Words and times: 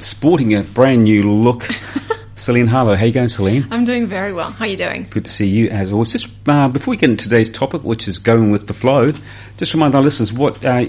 sporting 0.00 0.54
a 0.54 0.62
brand 0.62 1.04
new 1.04 1.22
look, 1.22 1.62
Celine 2.36 2.66
Harlow. 2.66 2.94
How 2.94 3.06
you 3.06 3.12
going, 3.12 3.30
Celine? 3.30 3.66
I'm 3.70 3.86
doing 3.86 4.06
very 4.06 4.34
well. 4.34 4.50
How 4.50 4.66
are 4.66 4.68
you 4.68 4.76
doing? 4.76 5.06
Good 5.10 5.24
to 5.24 5.30
see 5.30 5.46
you, 5.46 5.70
as 5.70 5.92
always. 5.92 6.12
Just 6.12 6.28
uh, 6.46 6.68
before 6.68 6.92
we 6.92 6.98
get 6.98 7.08
into 7.08 7.24
today's 7.24 7.48
topic, 7.48 7.84
which 7.84 8.06
is 8.06 8.18
going 8.18 8.50
with 8.50 8.66
the 8.66 8.74
flow, 8.74 9.12
just 9.56 9.72
remind 9.72 9.94
our 9.94 10.02
listeners 10.02 10.30
what 10.30 10.62
uh, 10.62 10.84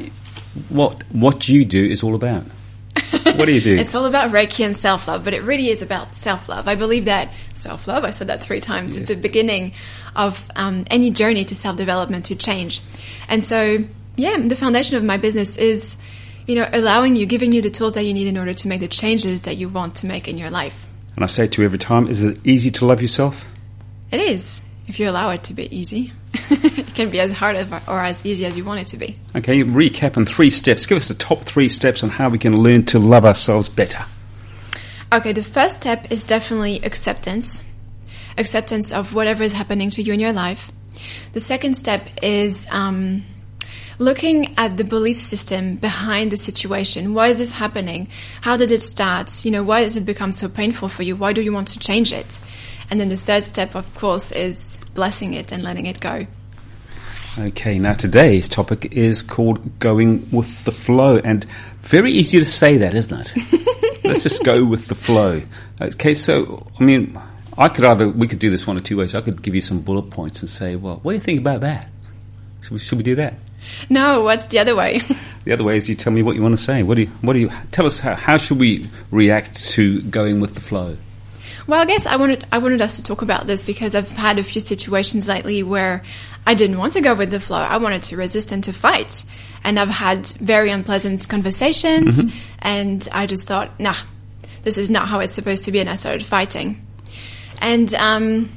what 0.68 1.02
what 1.14 1.48
you 1.48 1.64
do 1.64 1.86
is 1.86 2.04
all 2.04 2.14
about. 2.14 2.44
What 3.38 3.46
do 3.46 3.54
you 3.54 3.62
do? 3.62 3.78
it's 3.78 3.94
all 3.94 4.06
about 4.06 4.32
Reiki 4.32 4.66
and 4.66 4.76
self 4.76 5.08
love, 5.08 5.24
but 5.24 5.34
it 5.34 5.44
really 5.44 5.70
is 5.70 5.82
about 5.82 6.16
self 6.16 6.50
love. 6.50 6.68
I 6.68 6.76
believe 6.76 7.06
that 7.06 7.32
self 7.54 7.88
love, 7.88 8.04
I 8.04 8.10
said 8.10 8.28
that 8.28 8.42
three 8.42 8.62
times, 8.62 8.94
yes. 8.94 9.04
is 9.04 9.10
the 9.10 9.16
beginning 9.16 9.74
of 10.16 10.44
um, 10.56 10.86
any 10.90 11.12
journey 11.12 11.46
to 11.46 11.56
self 11.56 11.78
development, 11.78 12.26
to 12.26 12.36
change. 12.36 12.82
And 13.28 13.44
so, 13.44 13.80
yeah, 14.16 14.38
the 14.38 14.56
foundation 14.56 14.98
of 14.98 15.04
my 15.04 15.18
business 15.18 15.58
is, 15.58 15.98
you 16.48 16.56
know, 16.56 16.68
allowing 16.72 17.16
you, 17.16 17.26
giving 17.26 17.52
you 17.52 17.62
the 17.62 17.70
tools 17.70 17.94
that 17.94 18.04
you 18.04 18.14
need 18.14 18.28
in 18.28 18.38
order 18.38 18.54
to 18.54 18.68
make 18.68 18.80
the 18.80 18.88
changes 18.88 19.44
that 19.44 19.58
you 19.58 19.70
want 19.70 19.96
to 19.98 20.08
make 20.08 20.28
in 20.28 20.38
your 20.38 20.50
life. 20.50 20.88
And 21.16 21.24
I 21.24 21.28
say 21.28 21.48
to 21.48 21.62
you 21.62 21.66
every 21.66 21.80
time, 21.80 22.08
is 22.08 22.24
it 22.24 22.40
easy 22.46 22.72
to 22.72 22.86
love 22.86 23.02
yourself? 23.02 23.46
It 24.12 24.22
is, 24.22 24.62
if 24.88 25.00
you 25.00 25.10
allow 25.10 25.30
it 25.32 25.44
to 25.46 25.54
be 25.54 25.74
easy. 25.76 26.12
it 26.34 26.94
can 26.96 27.10
be 27.10 27.20
as 27.20 27.32
hard 27.32 27.56
as, 27.56 27.72
or 27.88 28.00
as 28.00 28.26
easy 28.26 28.46
as 28.46 28.56
you 28.56 28.64
want 28.64 28.80
it 28.80 28.88
to 28.88 28.98
be. 28.98 29.18
Okay, 29.36 29.64
recap 29.64 30.18
in 30.18 30.26
three 30.26 30.50
steps. 30.50 30.86
Give 30.86 30.96
us 30.96 31.10
the 31.10 31.14
top 31.14 31.44
three 31.44 31.70
steps 31.70 32.04
on 32.04 32.10
how 32.10 32.30
we 32.30 32.40
can 32.40 32.56
learn 32.56 32.86
to 32.86 33.00
love 33.00 33.26
ourselves 33.26 33.68
better. 33.70 34.06
Okay, 35.12 35.34
the 35.34 35.44
first 35.44 35.78
step 35.78 36.12
is 36.12 36.24
definitely 36.24 36.82
acceptance. 36.84 37.64
Acceptance 38.38 38.92
of 38.92 39.14
whatever 39.14 39.44
is 39.44 39.54
happening 39.54 39.90
to 39.92 40.02
you 40.02 40.14
in 40.14 40.20
your 40.20 40.34
life. 40.34 40.72
The 41.34 41.40
second 41.40 41.76
step 41.76 42.08
is 42.22 42.66
um, 42.72 43.24
looking 44.00 44.58
at 44.58 44.78
the 44.78 44.84
belief 44.84 45.22
system 45.22 45.76
behind 45.76 46.32
the 46.32 46.38
situation. 46.38 47.14
Why 47.14 47.28
is 47.28 47.40
this 47.40 47.52
happening? 47.52 48.10
How 48.42 48.58
did 48.58 48.72
it 48.72 48.84
start? 48.84 49.44
You 49.44 49.52
know, 49.52 49.64
why 49.64 49.82
has 49.82 49.98
it 49.98 50.06
become 50.06 50.32
so 50.32 50.48
painful 50.48 50.90
for 50.90 51.04
you? 51.04 51.16
Why 51.16 51.34
do 51.34 51.42
you 51.42 51.54
want 51.54 51.70
to 51.70 51.80
change 51.80 52.14
it? 52.14 52.40
And 52.90 53.00
then 53.00 53.10
the 53.10 53.18
third 53.18 53.46
step, 53.46 53.76
of 53.76 53.94
course, 53.96 54.32
is 54.32 54.58
blessing 54.94 55.34
it 55.34 55.52
and 55.52 55.64
letting 55.64 55.86
it 55.86 56.00
go. 56.00 56.26
Okay, 57.40 57.78
now 57.78 57.94
today's 57.94 58.50
topic 58.50 58.94
is 58.94 59.22
called 59.22 59.78
going 59.78 60.28
with 60.32 60.64
the 60.64 60.72
flow, 60.72 61.18
and 61.18 61.46
very 61.82 62.12
easy 62.12 62.40
to 62.40 62.46
say 62.46 62.78
that, 62.78 62.96
isn't 62.96 63.36
it? 63.36 64.04
Let's 64.04 64.24
just 64.24 64.44
go 64.44 64.66
with 64.66 64.88
the 64.88 64.96
flow. 64.96 65.44
Okay, 65.80 66.16
so 66.16 66.66
I 66.80 66.84
mean, 66.84 67.20
I 67.56 67.70
could 67.70 67.86
either 67.86 68.10
we 68.10 68.28
could 68.28 68.40
do 68.40 68.50
this 68.50 68.66
one 68.66 68.76
or 68.78 68.82
two 68.82 68.98
ways. 68.98 69.14
I 69.14 69.22
could 69.22 69.44
give 69.44 69.54
you 69.54 69.62
some 69.62 69.82
bullet 69.82 70.10
points 70.10 70.42
and 70.42 70.50
say, 70.50 70.76
well, 70.76 71.00
what 71.04 71.12
do 71.12 71.16
you 71.16 71.22
think 71.22 71.40
about 71.40 71.62
that? 71.62 71.90
Should 72.62 72.72
we, 72.72 72.80
should 72.80 72.98
we 72.98 73.04
do 73.04 73.16
that? 73.16 73.36
No, 73.90 74.22
what's 74.22 74.48
the 74.48 74.58
other 74.58 74.76
way? 74.76 75.00
the 75.46 75.54
other 75.54 75.64
way 75.64 75.78
is 75.78 75.88
you 75.88 75.96
tell 75.96 76.14
me 76.14 76.24
what 76.24 76.36
you 76.36 76.42
want 76.42 76.58
to 76.58 76.64
say. 76.64 76.82
What 76.82 76.96
do 76.96 77.02
you, 77.02 77.08
what 77.22 77.34
do 77.34 77.40
you 77.40 77.52
tell 77.72 77.86
us? 77.86 78.00
How, 78.00 78.16
how 78.16 78.38
should 78.38 78.60
we 78.60 78.90
react 79.12 79.64
to 79.72 80.02
going 80.02 80.40
with 80.40 80.56
the 80.56 80.62
flow? 80.62 80.98
Well, 81.66 81.82
I 81.82 81.86
guess 81.86 82.06
I 82.06 82.18
wanted 82.18 82.46
I 82.52 82.60
wanted 82.60 82.82
us 82.82 82.98
to 82.98 83.04
talk 83.04 83.22
about 83.22 83.48
this 83.48 83.64
because 83.64 83.96
I've 83.96 84.10
had 84.10 84.38
a 84.38 84.44
few 84.44 84.62
situations 84.62 85.28
lately 85.28 85.64
where 85.64 86.04
I 86.46 86.54
didn't 86.54 86.78
want 86.78 86.94
to 86.94 87.02
go 87.02 87.16
with 87.16 87.32
the 87.32 87.40
flow. 87.40 87.58
I 87.58 87.78
wanted 87.78 88.04
to 88.04 88.18
resist 88.18 88.52
and 88.52 88.64
to 88.66 88.74
fight, 88.74 89.24
and 89.64 89.80
I've 89.80 89.90
had 89.90 90.28
very 90.28 90.70
unpleasant 90.70 91.28
conversations, 91.28 92.24
mm-hmm. 92.24 92.38
and 92.60 93.08
I 93.12 93.26
just 93.26 93.48
thought, 93.48 93.80
nah, 93.80 93.96
this 94.64 94.78
is 94.78 94.90
not 94.90 95.08
how 95.08 95.20
it's 95.20 95.34
supposed 95.34 95.64
to 95.64 95.72
be, 95.72 95.80
and 95.80 95.90
I 95.90 95.96
started 95.96 96.26
fighting, 96.26 96.86
and 97.60 97.94
um, 97.96 98.50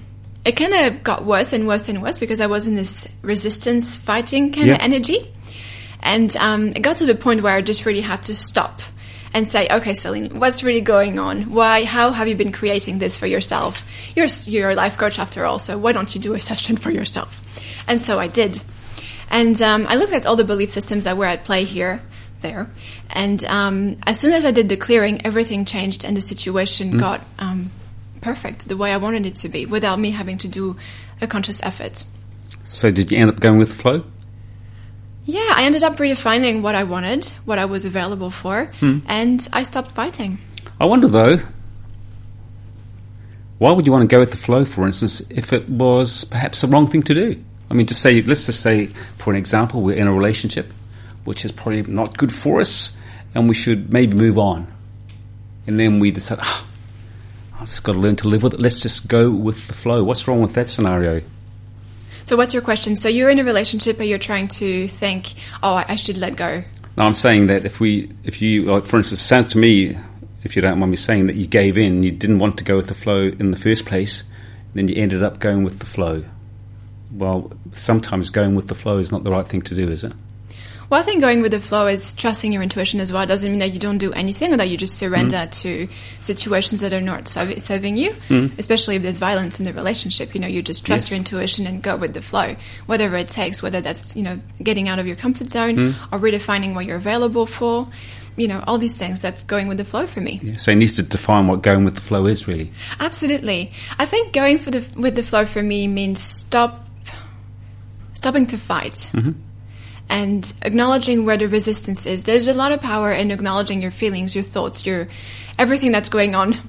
it 0.44 0.52
kind 0.52 0.74
of 0.74 1.02
got 1.02 1.24
worse 1.24 1.52
and 1.52 1.66
worse 1.66 1.88
and 1.88 2.02
worse 2.02 2.18
because 2.18 2.40
I 2.40 2.46
was 2.46 2.66
in 2.66 2.76
this 2.76 3.08
resistance 3.22 3.96
fighting 3.96 4.52
kind 4.52 4.70
of 4.70 4.78
energy, 4.78 5.32
and 6.00 6.36
um, 6.36 6.68
it 6.68 6.80
got 6.80 6.98
to 6.98 7.06
the 7.06 7.14
point 7.14 7.42
where 7.42 7.54
I 7.54 7.62
just 7.62 7.86
really 7.86 8.02
had 8.02 8.24
to 8.24 8.36
stop 8.36 8.80
and 9.32 9.46
say, 9.48 9.68
okay, 9.70 9.94
Celine, 9.94 10.38
what's 10.38 10.62
really 10.62 10.80
going 10.80 11.18
on? 11.18 11.50
Why, 11.52 11.84
how 11.84 12.10
have 12.10 12.28
you 12.28 12.34
been 12.34 12.52
creating 12.52 12.98
this 12.98 13.16
for 13.16 13.26
yourself? 13.26 13.82
You're, 14.16 14.26
you're 14.44 14.70
a 14.70 14.74
life 14.74 14.98
coach 14.98 15.18
after 15.18 15.46
all, 15.46 15.58
so 15.58 15.78
why 15.78 15.92
don't 15.92 16.12
you 16.14 16.20
do 16.20 16.34
a 16.34 16.40
session 16.40 16.76
for 16.76 16.90
yourself? 16.90 17.40
And 17.86 18.00
so 18.00 18.18
I 18.18 18.26
did. 18.26 18.60
And 19.30 19.60
um, 19.62 19.86
I 19.88 19.94
looked 19.94 20.12
at 20.12 20.26
all 20.26 20.36
the 20.36 20.44
belief 20.44 20.72
systems 20.72 21.04
that 21.04 21.16
were 21.16 21.26
at 21.26 21.44
play 21.44 21.64
here, 21.64 22.02
there. 22.40 22.68
And 23.08 23.44
um, 23.44 23.96
as 24.06 24.18
soon 24.18 24.32
as 24.32 24.44
I 24.44 24.50
did 24.50 24.68
the 24.68 24.76
clearing, 24.76 25.24
everything 25.24 25.64
changed 25.64 26.04
and 26.04 26.16
the 26.16 26.20
situation 26.20 26.94
mm. 26.94 27.00
got 27.00 27.20
um, 27.38 27.70
perfect 28.20 28.68
the 28.68 28.76
way 28.76 28.92
I 28.92 28.96
wanted 28.96 29.26
it 29.26 29.36
to 29.36 29.48
be 29.48 29.66
without 29.66 29.98
me 29.98 30.10
having 30.10 30.38
to 30.38 30.48
do 30.48 30.76
a 31.20 31.26
conscious 31.26 31.62
effort. 31.62 32.04
So 32.64 32.90
did 32.90 33.10
you 33.12 33.18
end 33.18 33.30
up 33.30 33.40
going 33.40 33.58
with 33.58 33.68
the 33.68 33.74
flow? 33.74 34.04
Yeah, 35.30 35.52
I 35.54 35.62
ended 35.62 35.84
up 35.84 35.96
redefining 35.98 36.60
what 36.60 36.74
I 36.74 36.82
wanted, 36.82 37.26
what 37.44 37.56
I 37.56 37.66
was 37.66 37.86
available 37.86 38.30
for, 38.30 38.64
hmm. 38.80 38.98
and 39.06 39.46
I 39.52 39.62
stopped 39.62 39.92
fighting. 39.92 40.38
I 40.80 40.86
wonder 40.86 41.06
though, 41.06 41.38
why 43.58 43.70
would 43.70 43.86
you 43.86 43.92
want 43.92 44.02
to 44.02 44.12
go 44.12 44.18
with 44.18 44.32
the 44.32 44.36
flow, 44.36 44.64
for 44.64 44.84
instance, 44.86 45.22
if 45.30 45.52
it 45.52 45.68
was 45.68 46.24
perhaps 46.24 46.62
the 46.62 46.66
wrong 46.66 46.88
thing 46.88 47.04
to 47.04 47.14
do? 47.14 47.44
I 47.70 47.74
mean, 47.74 47.86
just 47.86 48.02
say, 48.02 48.20
let's 48.22 48.46
just 48.46 48.60
say, 48.60 48.88
for 49.18 49.30
an 49.30 49.36
example, 49.36 49.82
we're 49.82 49.94
in 49.94 50.08
a 50.08 50.12
relationship 50.12 50.72
which 51.22 51.44
is 51.44 51.52
probably 51.52 51.82
not 51.82 52.16
good 52.18 52.34
for 52.34 52.60
us, 52.60 52.90
and 53.32 53.48
we 53.48 53.54
should 53.54 53.92
maybe 53.92 54.16
move 54.16 54.36
on. 54.36 54.66
And 55.68 55.78
then 55.78 56.00
we 56.00 56.10
decide, 56.10 56.40
oh, 56.42 56.66
I've 57.60 57.68
just 57.68 57.84
got 57.84 57.92
to 57.92 58.00
learn 58.00 58.16
to 58.16 58.26
live 58.26 58.42
with 58.42 58.54
it. 58.54 58.60
Let's 58.60 58.82
just 58.82 59.06
go 59.06 59.30
with 59.30 59.68
the 59.68 59.74
flow. 59.74 60.02
What's 60.02 60.26
wrong 60.26 60.42
with 60.42 60.54
that 60.54 60.68
scenario? 60.68 61.22
So 62.24 62.36
what's 62.36 62.52
your 62.52 62.62
question? 62.62 62.96
So 62.96 63.08
you're 63.08 63.30
in 63.30 63.38
a 63.38 63.44
relationship 63.44 63.98
and 63.98 64.08
you're 64.08 64.18
trying 64.18 64.48
to 64.48 64.88
think, 64.88 65.34
oh, 65.62 65.74
I 65.74 65.96
should 65.96 66.16
let 66.16 66.36
go. 66.36 66.64
No, 66.96 67.04
I'm 67.04 67.14
saying 67.14 67.46
that 67.46 67.64
if 67.64 67.80
we, 67.80 68.10
if 68.24 68.42
you, 68.42 68.62
like, 68.64 68.84
for 68.84 68.96
instance, 68.96 69.20
it 69.20 69.24
sounds 69.24 69.46
to 69.48 69.58
me, 69.58 69.96
if 70.42 70.56
you 70.56 70.62
don't 70.62 70.78
mind 70.78 70.90
me 70.90 70.96
saying, 70.96 71.26
that 71.26 71.36
you 71.36 71.46
gave 71.46 71.76
in, 71.76 72.02
you 72.02 72.10
didn't 72.10 72.38
want 72.38 72.58
to 72.58 72.64
go 72.64 72.76
with 72.76 72.88
the 72.88 72.94
flow 72.94 73.28
in 73.38 73.50
the 73.50 73.56
first 73.56 73.86
place, 73.86 74.24
then 74.74 74.88
you 74.88 74.94
ended 74.96 75.22
up 75.22 75.38
going 75.38 75.64
with 75.64 75.78
the 75.78 75.86
flow. 75.86 76.24
Well, 77.12 77.52
sometimes 77.72 78.30
going 78.30 78.54
with 78.54 78.68
the 78.68 78.74
flow 78.74 78.98
is 78.98 79.10
not 79.10 79.24
the 79.24 79.30
right 79.30 79.46
thing 79.46 79.62
to 79.62 79.74
do, 79.74 79.90
is 79.90 80.04
it? 80.04 80.12
Well, 80.90 80.98
I 80.98 81.04
think 81.04 81.20
going 81.20 81.40
with 81.40 81.52
the 81.52 81.60
flow 81.60 81.86
is 81.86 82.14
trusting 82.14 82.52
your 82.52 82.64
intuition 82.64 82.98
as 82.98 83.12
well. 83.12 83.22
It 83.22 83.26
doesn't 83.26 83.48
mean 83.48 83.60
that 83.60 83.72
you 83.72 83.78
don't 83.78 83.98
do 83.98 84.12
anything 84.12 84.52
or 84.52 84.56
that 84.56 84.68
you 84.68 84.76
just 84.76 84.98
surrender 84.98 85.36
mm. 85.36 85.50
to 85.62 85.88
situations 86.18 86.80
that 86.80 86.92
are 86.92 87.00
not 87.00 87.28
serving 87.28 87.96
you, 87.96 88.10
mm. 88.28 88.58
especially 88.58 88.96
if 88.96 89.02
there's 89.02 89.18
violence 89.18 89.60
in 89.60 89.64
the 89.64 89.72
relationship. 89.72 90.34
You 90.34 90.40
know, 90.40 90.48
you 90.48 90.62
just 90.62 90.84
trust 90.84 91.04
yes. 91.04 91.10
your 91.10 91.18
intuition 91.18 91.68
and 91.68 91.80
go 91.80 91.96
with 91.96 92.12
the 92.12 92.20
flow, 92.20 92.56
whatever 92.86 93.16
it 93.16 93.28
takes, 93.28 93.62
whether 93.62 93.80
that's, 93.80 94.16
you 94.16 94.24
know, 94.24 94.40
getting 94.60 94.88
out 94.88 94.98
of 94.98 95.06
your 95.06 95.14
comfort 95.14 95.48
zone 95.48 95.76
mm. 95.76 95.94
or 96.10 96.18
redefining 96.18 96.74
what 96.74 96.86
you're 96.86 96.96
available 96.96 97.46
for. 97.46 97.86
You 98.36 98.48
know, 98.48 98.64
all 98.66 98.78
these 98.78 98.94
things 98.94 99.20
that's 99.20 99.44
going 99.44 99.68
with 99.68 99.76
the 99.76 99.84
flow 99.84 100.06
for 100.08 100.20
me. 100.20 100.40
Yeah, 100.42 100.56
so 100.56 100.72
you 100.72 100.76
need 100.76 100.94
to 100.94 101.02
define 101.02 101.46
what 101.46 101.62
going 101.62 101.84
with 101.84 101.94
the 101.94 102.00
flow 102.00 102.26
is 102.26 102.48
really. 102.48 102.72
Absolutely. 102.98 103.72
I 103.98 104.06
think 104.06 104.32
going 104.32 104.58
for 104.58 104.72
the, 104.72 104.84
with 104.96 105.14
the 105.14 105.22
flow 105.22 105.44
for 105.44 105.62
me 105.62 105.86
means 105.86 106.20
stop, 106.20 106.84
stopping 108.14 108.46
to 108.48 108.56
fight. 108.58 109.08
Mm-hmm 109.12 109.49
and 110.10 110.52
acknowledging 110.62 111.24
where 111.24 111.38
the 111.38 111.46
resistance 111.46 112.04
is. 112.04 112.24
There's 112.24 112.48
a 112.48 112.52
lot 112.52 112.72
of 112.72 112.80
power 112.80 113.12
in 113.12 113.30
acknowledging 113.30 113.80
your 113.80 113.92
feelings, 113.92 114.34
your 114.34 114.42
thoughts, 114.42 114.84
your 114.84 115.06
everything 115.56 115.92
that's 115.92 116.10
going 116.10 116.34
on. 116.34 116.58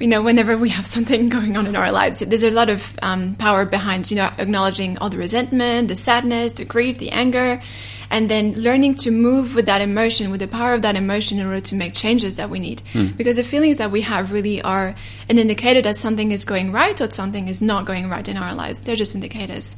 You 0.00 0.08
know, 0.08 0.22
whenever 0.22 0.56
we 0.56 0.70
have 0.70 0.86
something 0.86 1.28
going 1.36 1.56
on 1.56 1.66
in 1.66 1.76
our 1.76 1.92
lives, 1.92 2.20
there's 2.20 2.42
a 2.42 2.50
lot 2.50 2.70
of 2.70 2.98
um, 3.02 3.36
power 3.36 3.66
behind, 3.66 4.10
you 4.10 4.16
know, 4.16 4.30
acknowledging 4.38 4.98
all 4.98 5.10
the 5.10 5.18
resentment, 5.18 5.88
the 5.88 5.94
sadness, 5.94 6.54
the 6.54 6.64
grief, 6.64 6.98
the 6.98 7.10
anger, 7.10 7.62
and 8.10 8.28
then 8.28 8.54
learning 8.54 8.94
to 8.96 9.10
move 9.10 9.54
with 9.54 9.66
that 9.66 9.82
emotion, 9.82 10.30
with 10.30 10.40
the 10.40 10.48
power 10.48 10.72
of 10.72 10.82
that 10.82 10.96
emotion 10.96 11.38
in 11.38 11.46
order 11.46 11.60
to 11.60 11.74
make 11.74 11.94
changes 11.94 12.36
that 12.36 12.50
we 12.50 12.58
need. 12.58 12.82
Mm. 12.94 13.16
Because 13.16 13.36
the 13.36 13.44
feelings 13.44 13.76
that 13.76 13.92
we 13.92 14.00
have 14.00 14.32
really 14.32 14.62
are 14.62 14.96
an 15.28 15.38
indicator 15.38 15.82
that 15.82 15.94
something 15.94 16.32
is 16.32 16.44
going 16.46 16.72
right 16.72 16.98
or 17.00 17.10
something 17.10 17.46
is 17.46 17.60
not 17.60 17.84
going 17.84 18.08
right 18.08 18.26
in 18.26 18.38
our 18.38 18.54
lives. 18.54 18.80
They're 18.80 18.96
just 18.96 19.14
indicators 19.14 19.76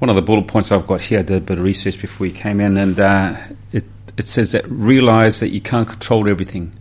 one 0.00 0.08
of 0.08 0.16
the 0.16 0.22
bullet 0.22 0.48
points 0.48 0.72
I've 0.72 0.86
got 0.86 1.02
here, 1.02 1.20
I 1.20 1.22
did 1.22 1.36
a 1.36 1.40
bit 1.40 1.58
of 1.58 1.64
research 1.64 2.00
before 2.00 2.26
we 2.26 2.32
came 2.32 2.60
in, 2.60 2.76
and 2.78 2.98
uh, 2.98 3.36
it, 3.70 3.84
it 4.16 4.28
says 4.28 4.52
that 4.52 4.68
realize 4.68 5.40
that 5.40 5.50
you 5.50 5.60
can't 5.60 5.86
control 5.86 6.28
everything. 6.28 6.72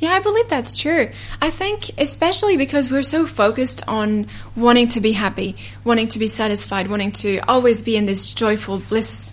Yeah, 0.00 0.12
I 0.12 0.20
believe 0.20 0.48
that's 0.48 0.78
true. 0.78 1.10
I 1.40 1.50
think, 1.50 1.90
especially 1.98 2.58
because 2.58 2.90
we're 2.90 3.02
so 3.02 3.26
focused 3.26 3.82
on 3.88 4.28
wanting 4.54 4.88
to 4.88 5.00
be 5.00 5.12
happy, 5.12 5.56
wanting 5.82 6.08
to 6.08 6.18
be 6.18 6.26
satisfied, 6.26 6.88
wanting 6.88 7.12
to 7.12 7.38
always 7.40 7.80
be 7.80 7.96
in 7.96 8.04
this 8.04 8.32
joyful 8.32 8.78
bliss, 8.78 9.32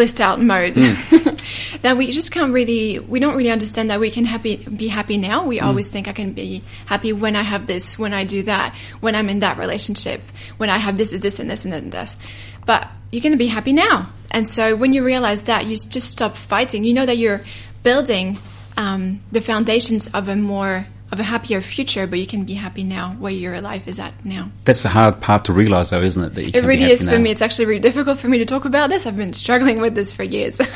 blissed 0.00 0.22
out 0.22 0.40
mode, 0.40 0.74
that 1.82 1.94
we 1.98 2.10
just 2.10 2.32
can't 2.32 2.54
really, 2.54 2.98
we 2.98 3.20
don't 3.20 3.36
really 3.36 3.50
understand 3.50 3.90
that 3.90 4.00
we 4.00 4.10
can 4.10 4.24
happy, 4.24 4.56
be 4.56 4.88
happy 4.88 5.18
now. 5.18 5.44
We 5.44 5.60
always 5.60 5.88
think 5.88 6.08
I 6.08 6.14
can 6.14 6.32
be 6.32 6.62
happy 6.86 7.12
when 7.12 7.36
I 7.36 7.42
have 7.42 7.66
this, 7.66 7.98
when 7.98 8.14
I 8.14 8.24
do 8.24 8.44
that, 8.44 8.74
when 9.00 9.14
I'm 9.14 9.28
in 9.28 9.40
that 9.40 9.58
relationship, 9.58 10.22
when 10.56 10.70
I 10.70 10.78
have 10.78 10.96
this, 10.96 11.12
and 11.12 11.20
this, 11.20 11.38
and 11.38 11.50
this, 11.50 11.66
and 11.66 11.92
this. 11.92 12.16
But 12.64 12.88
you're 13.10 13.20
going 13.20 13.32
to 13.32 13.38
be 13.38 13.48
happy 13.48 13.74
now. 13.74 14.10
And 14.30 14.48
so 14.48 14.74
when 14.74 14.94
you 14.94 15.04
realize 15.04 15.42
that, 15.42 15.66
you 15.66 15.76
just 15.76 16.10
stop 16.10 16.34
fighting. 16.34 16.82
You 16.84 16.94
know 16.94 17.04
that 17.04 17.18
you're 17.18 17.42
building 17.82 18.38
um, 18.78 19.20
the 19.32 19.42
foundations 19.42 20.08
of 20.08 20.28
a 20.28 20.34
more 20.34 20.86
of 21.12 21.20
a 21.20 21.22
happier 21.22 21.60
future, 21.60 22.06
but 22.06 22.18
you 22.18 22.26
can 22.26 22.44
be 22.44 22.54
happy 22.54 22.84
now 22.84 23.12
where 23.18 23.32
your 23.32 23.60
life 23.60 23.88
is 23.88 23.98
at 23.98 24.24
now. 24.24 24.50
That's 24.64 24.82
the 24.82 24.88
hard 24.88 25.20
part 25.20 25.44
to 25.46 25.52
realize, 25.52 25.90
though, 25.90 26.02
isn't 26.02 26.22
it? 26.22 26.34
That 26.34 26.56
It 26.56 26.64
really 26.64 26.90
is 26.90 27.04
for 27.04 27.16
now. 27.16 27.18
me. 27.18 27.30
It's 27.30 27.42
actually 27.42 27.66
really 27.66 27.80
difficult 27.80 28.18
for 28.18 28.28
me 28.28 28.38
to 28.38 28.46
talk 28.46 28.64
about 28.64 28.90
this. 28.90 29.06
I've 29.06 29.16
been 29.16 29.32
struggling 29.32 29.80
with 29.80 29.94
this 29.94 30.12
for 30.12 30.22
years. 30.22 30.60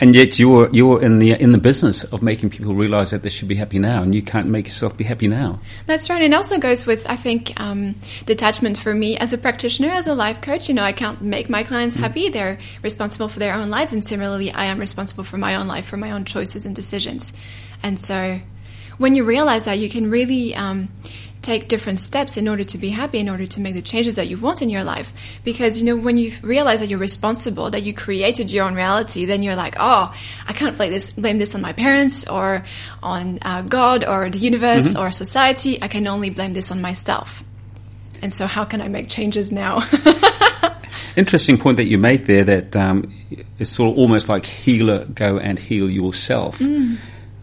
And 0.00 0.14
yet 0.14 0.38
you're 0.38 0.68
you're 0.70 1.02
in 1.02 1.18
the 1.18 1.32
in 1.32 1.50
the 1.50 1.58
business 1.58 2.04
of 2.04 2.22
making 2.22 2.50
people 2.50 2.74
realize 2.74 3.10
that 3.10 3.24
they 3.24 3.28
should 3.28 3.48
be 3.48 3.56
happy 3.56 3.80
now, 3.80 4.02
and 4.02 4.14
you 4.14 4.22
can't 4.22 4.46
make 4.46 4.66
yourself 4.66 4.96
be 4.96 5.02
happy 5.02 5.26
now. 5.26 5.58
That's 5.86 6.08
right. 6.08 6.22
And 6.22 6.34
also 6.34 6.58
goes 6.58 6.86
with, 6.86 7.04
I 7.08 7.16
think, 7.16 7.52
um, 7.60 7.96
detachment 8.24 8.78
for 8.78 8.94
me 8.94 9.16
as 9.16 9.32
a 9.32 9.38
practitioner, 9.38 9.90
as 9.90 10.06
a 10.06 10.14
life 10.14 10.40
coach. 10.40 10.68
You 10.68 10.76
know, 10.76 10.84
I 10.84 10.92
can't 10.92 11.20
make 11.20 11.50
my 11.50 11.64
clients 11.64 11.96
happy. 11.96 12.28
They're 12.28 12.58
responsible 12.82 13.28
for 13.28 13.40
their 13.40 13.54
own 13.54 13.70
lives. 13.70 13.92
And 13.92 14.04
similarly, 14.04 14.52
I 14.52 14.66
am 14.66 14.78
responsible 14.78 15.24
for 15.24 15.36
my 15.36 15.56
own 15.56 15.66
life, 15.66 15.86
for 15.86 15.96
my 15.96 16.12
own 16.12 16.24
choices 16.24 16.64
and 16.64 16.76
decisions. 16.76 17.32
And 17.82 17.98
so 17.98 18.40
when 18.98 19.14
you 19.14 19.24
realize 19.24 19.64
that, 19.64 19.78
you 19.78 19.88
can 19.88 20.10
really 20.10 20.54
um, 20.54 20.88
take 21.42 21.68
different 21.68 22.00
steps 22.00 22.36
in 22.36 22.48
order 22.48 22.64
to 22.64 22.78
be 22.78 22.90
happy, 22.90 23.18
in 23.18 23.28
order 23.28 23.46
to 23.46 23.60
make 23.60 23.74
the 23.74 23.82
changes 23.82 24.16
that 24.16 24.28
you 24.28 24.36
want 24.36 24.60
in 24.60 24.68
your 24.68 24.84
life. 24.84 25.12
Because, 25.44 25.78
you 25.78 25.84
know, 25.84 25.96
when 25.96 26.16
you 26.16 26.32
realize 26.42 26.80
that 26.80 26.88
you're 26.88 26.98
responsible, 26.98 27.70
that 27.70 27.82
you 27.82 27.94
created 27.94 28.50
your 28.50 28.66
own 28.66 28.74
reality, 28.74 29.24
then 29.24 29.42
you're 29.42 29.56
like, 29.56 29.76
oh, 29.78 30.14
I 30.46 30.52
can't 30.52 30.76
blame 30.76 30.92
this, 30.92 31.10
blame 31.10 31.38
this 31.38 31.54
on 31.54 31.60
my 31.60 31.72
parents 31.72 32.26
or 32.26 32.64
on 33.02 33.38
uh, 33.42 33.62
God 33.62 34.04
or 34.04 34.30
the 34.30 34.38
universe 34.38 34.94
or 34.94 35.10
society. 35.12 35.80
I 35.80 35.88
can 35.88 36.06
only 36.06 36.30
blame 36.30 36.52
this 36.52 36.70
on 36.70 36.80
myself. 36.80 37.42
And 38.20 38.32
so, 38.32 38.46
how 38.46 38.64
can 38.64 38.80
I 38.80 38.88
make 38.88 39.08
changes 39.08 39.52
now? 39.52 39.88
Interesting 41.16 41.56
point 41.56 41.76
that 41.76 41.84
you 41.84 41.98
make 41.98 42.26
there. 42.26 42.42
That 42.42 42.74
um, 42.74 43.14
it's 43.60 43.70
sort 43.70 43.92
of 43.92 43.98
almost 43.98 44.28
like 44.28 44.44
healer 44.44 45.04
go 45.04 45.38
and 45.38 45.56
heal 45.56 45.88
yourself. 45.88 46.60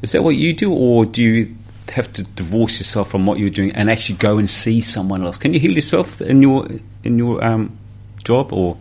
Is 0.06 0.12
that 0.12 0.24
what 0.24 0.36
you 0.36 0.54
do, 0.54 0.72
or 0.72 1.04
do 1.04 1.24
you 1.24 1.58
have 1.92 2.14
to 2.14 2.22
divorce 2.22 2.78
yourself 2.78 3.10
from 3.10 3.26
what 3.26 3.40
you're 3.40 3.50
doing 3.50 3.74
and 3.74 3.90
actually 3.90 4.18
go 4.18 4.38
and 4.38 4.48
see 4.48 4.80
someone 4.80 5.26
else? 5.26 5.40
Can 5.40 5.52
you 5.52 5.60
heal 5.60 5.72
yourself 5.74 6.22
in 6.22 6.44
your 6.44 6.68
in 7.04 7.18
your 7.18 7.44
um, 7.44 7.76
job, 8.24 8.54
or 8.54 8.78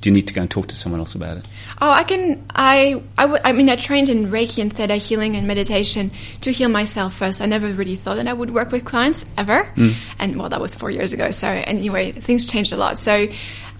do 0.00 0.10
you 0.10 0.14
need 0.14 0.26
to 0.28 0.34
go 0.34 0.42
and 0.42 0.50
talk 0.50 0.66
to 0.68 0.76
someone 0.76 1.00
else 1.00 1.14
about 1.14 1.38
it? 1.38 1.46
Oh, 1.80 1.90
I 1.90 2.04
can. 2.04 2.44
I 2.54 3.02
I 3.16 3.52
mean, 3.52 3.68
I 3.70 3.76
trained 3.76 4.08
in 4.08 4.26
Reiki 4.26 4.60
and 4.60 4.72
Theta 4.72 4.96
healing 4.96 5.36
and 5.36 5.46
meditation 5.46 6.10
to 6.42 6.52
heal 6.52 6.68
myself 6.68 7.14
first. 7.14 7.40
I 7.40 7.46
never 7.46 7.68
really 7.68 7.96
thought 7.96 8.16
that 8.16 8.28
I 8.28 8.32
would 8.32 8.50
work 8.52 8.72
with 8.72 8.84
clients 8.84 9.24
ever, 9.36 9.68
and 10.18 10.36
well, 10.38 10.48
that 10.50 10.60
was 10.60 10.74
four 10.74 10.90
years 10.90 11.12
ago. 11.12 11.30
So 11.30 11.48
anyway, 11.48 12.12
things 12.12 12.46
changed 12.46 12.72
a 12.72 12.76
lot. 12.76 12.98
So 12.98 13.28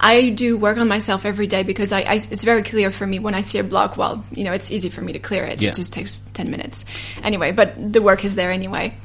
I 0.00 0.30
do 0.30 0.56
work 0.56 0.78
on 0.78 0.88
myself 0.88 1.24
every 1.24 1.46
day 1.46 1.62
because 1.62 1.92
I, 1.92 2.00
I 2.00 2.14
it's 2.14 2.44
very 2.44 2.62
clear 2.62 2.90
for 2.90 3.06
me 3.06 3.18
when 3.18 3.34
I 3.34 3.42
see 3.42 3.58
a 3.58 3.64
block. 3.64 3.96
Well, 3.96 4.24
you 4.30 4.44
know, 4.44 4.52
it's 4.52 4.70
easy 4.70 4.88
for 4.88 5.00
me 5.00 5.12
to 5.12 5.18
clear 5.18 5.44
it. 5.44 5.62
Yeah. 5.62 5.70
It 5.70 5.76
just 5.76 5.92
takes 5.92 6.20
ten 6.34 6.50
minutes. 6.50 6.84
Anyway, 7.22 7.52
but 7.52 7.92
the 7.92 8.02
work 8.02 8.24
is 8.24 8.34
there 8.34 8.50
anyway. 8.50 8.96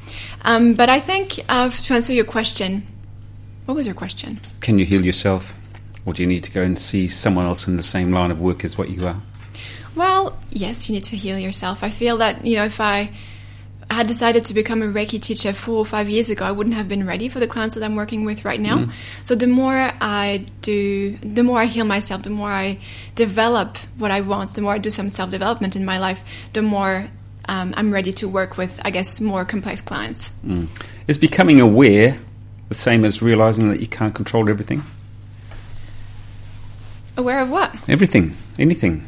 Um, 0.44 0.74
but 0.74 0.90
I 0.90 1.00
think 1.00 1.40
uh, 1.50 1.70
to 1.70 1.94
answer 1.94 2.14
your 2.14 2.26
question, 2.26 2.84
what 3.66 3.76
was 3.76 3.86
your 3.86 3.96
question? 3.96 4.40
Can 4.60 4.80
you 4.80 4.86
heal 4.86 5.06
yourself, 5.06 5.54
or 6.06 6.14
do 6.14 6.22
you 6.22 6.28
need 6.28 6.44
to 6.44 6.52
go 6.52 6.62
and 6.62 6.78
see 6.78 7.08
someone 7.08 7.46
else 7.46 7.68
in 7.68 7.78
the 7.78 7.84
same 7.84 8.12
line 8.12 8.32
of 8.32 8.40
work 8.40 8.64
as 8.64 8.78
what 8.78 8.90
you 8.90 9.08
are? 9.08 9.22
Well, 9.96 10.40
yes, 10.50 10.90
you 10.90 10.96
need 10.96 11.04
to 11.06 11.16
heal 11.16 11.38
yourself. 11.38 11.84
I 11.84 11.90
feel 11.90 12.18
that, 12.18 12.46
you 12.46 12.56
know, 12.56 12.66
if 12.66 12.80
I 12.80 13.12
had 13.90 14.08
decided 14.08 14.46
to 14.46 14.54
become 14.54 14.82
a 14.82 14.86
Reiki 14.86 15.22
teacher 15.22 15.52
four 15.52 15.78
or 15.78 15.86
five 15.86 16.10
years 16.10 16.30
ago, 16.30 16.46
I 16.46 16.52
wouldn't 16.52 16.76
have 16.76 16.88
been 16.88 17.06
ready 17.06 17.28
for 17.28 17.40
the 17.40 17.48
clients 17.48 17.76
that 17.76 17.84
I'm 17.84 17.96
working 17.96 18.24
with 18.24 18.46
right 18.46 18.60
now. 18.60 18.90
So 19.22 19.36
the 19.36 19.48
more 19.48 19.92
I 20.00 20.46
do, 20.62 21.18
the 21.18 21.44
more 21.44 21.60
I 21.60 21.66
heal 21.66 21.84
myself, 21.84 22.24
the 22.24 22.30
more 22.30 22.50
I 22.52 22.80
develop 23.16 23.78
what 23.98 24.12
I 24.12 24.22
want, 24.22 24.54
the 24.54 24.62
more 24.62 24.74
I 24.74 24.78
do 24.78 24.90
some 24.90 25.10
self 25.10 25.30
development 25.30 25.76
in 25.76 25.84
my 25.84 26.00
life, 26.00 26.22
the 26.54 26.62
more 26.62 27.08
um, 27.50 27.74
I'm 27.76 27.92
ready 27.92 28.14
to 28.14 28.30
work 28.30 28.58
with, 28.58 28.80
I 28.86 28.92
guess, 28.92 29.20
more 29.20 29.44
complex 29.44 29.82
clients. 29.82 30.32
Is 31.08 31.18
becoming 31.18 31.60
aware 31.60 32.18
the 32.70 32.76
same 32.76 33.04
as 33.04 33.22
realizing 33.22 33.70
that 33.72 33.82
you 33.82 33.88
can't 33.88 34.16
control 34.16 34.50
everything? 34.50 34.84
Aware 37.18 37.40
of 37.40 37.50
what? 37.50 37.90
Everything, 37.90 38.36
anything. 38.58 39.06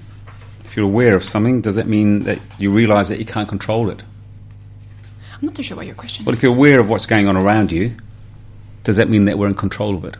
If 0.65 0.77
you're 0.77 0.85
aware 0.85 1.15
of 1.15 1.23
something, 1.23 1.61
does 1.61 1.75
that 1.75 1.87
mean 1.87 2.23
that 2.23 2.39
you 2.57 2.71
realize 2.71 3.09
that 3.09 3.19
you 3.19 3.25
can't 3.25 3.47
control 3.47 3.89
it? 3.89 4.03
I'm 5.33 5.47
not 5.47 5.55
too 5.55 5.63
sure 5.63 5.77
what 5.77 5.85
your 5.85 5.95
question 5.95 6.25
Well, 6.25 6.33
if 6.33 6.41
you're 6.41 6.55
aware 6.55 6.79
of 6.79 6.89
what's 6.89 7.05
going 7.05 7.27
on 7.27 7.37
around 7.37 7.71
you, 7.71 7.95
does 8.83 8.97
that 8.97 9.09
mean 9.09 9.25
that 9.25 9.37
we're 9.37 9.47
in 9.47 9.55
control 9.55 9.95
of 9.95 10.05
it? 10.05 10.17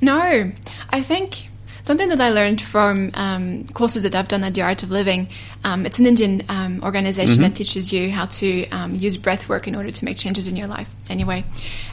No, 0.00 0.52
I 0.90 1.02
think 1.02 1.48
something 1.82 2.08
that 2.08 2.20
I 2.20 2.30
learned 2.30 2.60
from 2.60 3.10
um, 3.14 3.66
courses 3.68 4.04
that 4.04 4.14
I've 4.14 4.28
done 4.28 4.44
at 4.44 4.54
the 4.54 4.62
Art 4.62 4.82
of 4.82 4.90
Living. 4.90 5.28
Um, 5.64 5.86
it's 5.86 5.98
an 5.98 6.06
Indian 6.06 6.42
um, 6.48 6.82
organization 6.82 7.42
that 7.42 7.54
teaches 7.56 7.92
you 7.92 8.10
how 8.10 8.26
to 8.26 8.68
um, 8.68 8.94
use 8.94 9.16
breath 9.16 9.48
work 9.48 9.66
in 9.66 9.74
order 9.74 9.90
to 9.90 10.04
make 10.04 10.16
changes 10.16 10.48
in 10.48 10.56
your 10.56 10.68
life. 10.68 10.88
Anyway, 11.08 11.44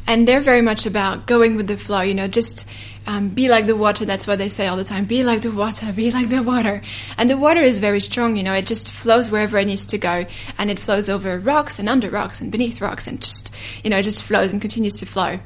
and 0.05 0.27
they're 0.27 0.41
very 0.41 0.61
much 0.61 0.85
about 0.85 1.25
going 1.27 1.55
with 1.55 1.67
the 1.67 1.77
flow. 1.77 2.01
You 2.01 2.13
know, 2.13 2.27
just 2.27 2.67
um, 3.07 3.29
be 3.29 3.47
like 3.49 3.65
the 3.65 3.75
water. 3.75 4.05
That's 4.05 4.27
what 4.27 4.37
they 4.37 4.49
say 4.49 4.67
all 4.67 4.75
the 4.75 4.83
time. 4.83 5.05
Be 5.05 5.23
like 5.23 5.41
the 5.41 5.51
water. 5.51 5.91
Be 5.93 6.11
like 6.11 6.29
the 6.29 6.43
water. 6.43 6.81
And 7.17 7.29
the 7.29 7.37
water 7.37 7.61
is 7.61 7.79
very 7.79 8.01
strong. 8.01 8.35
You 8.35 8.43
know, 8.43 8.53
it 8.53 8.67
just 8.67 8.93
flows 8.93 9.31
wherever 9.31 9.57
it 9.57 9.65
needs 9.65 9.85
to 9.87 9.97
go, 9.97 10.25
and 10.57 10.69
it 10.69 10.77
flows 10.77 11.09
over 11.09 11.39
rocks 11.39 11.79
and 11.79 11.87
under 11.87 12.09
rocks 12.09 12.41
and 12.41 12.51
beneath 12.51 12.81
rocks, 12.81 13.07
and 13.07 13.21
just 13.21 13.51
you 13.83 13.89
know, 13.89 13.97
it 13.97 14.03
just 14.03 14.23
flows 14.23 14.51
and 14.51 14.61
continues 14.61 14.95
to 14.95 15.05
flow. 15.05 15.39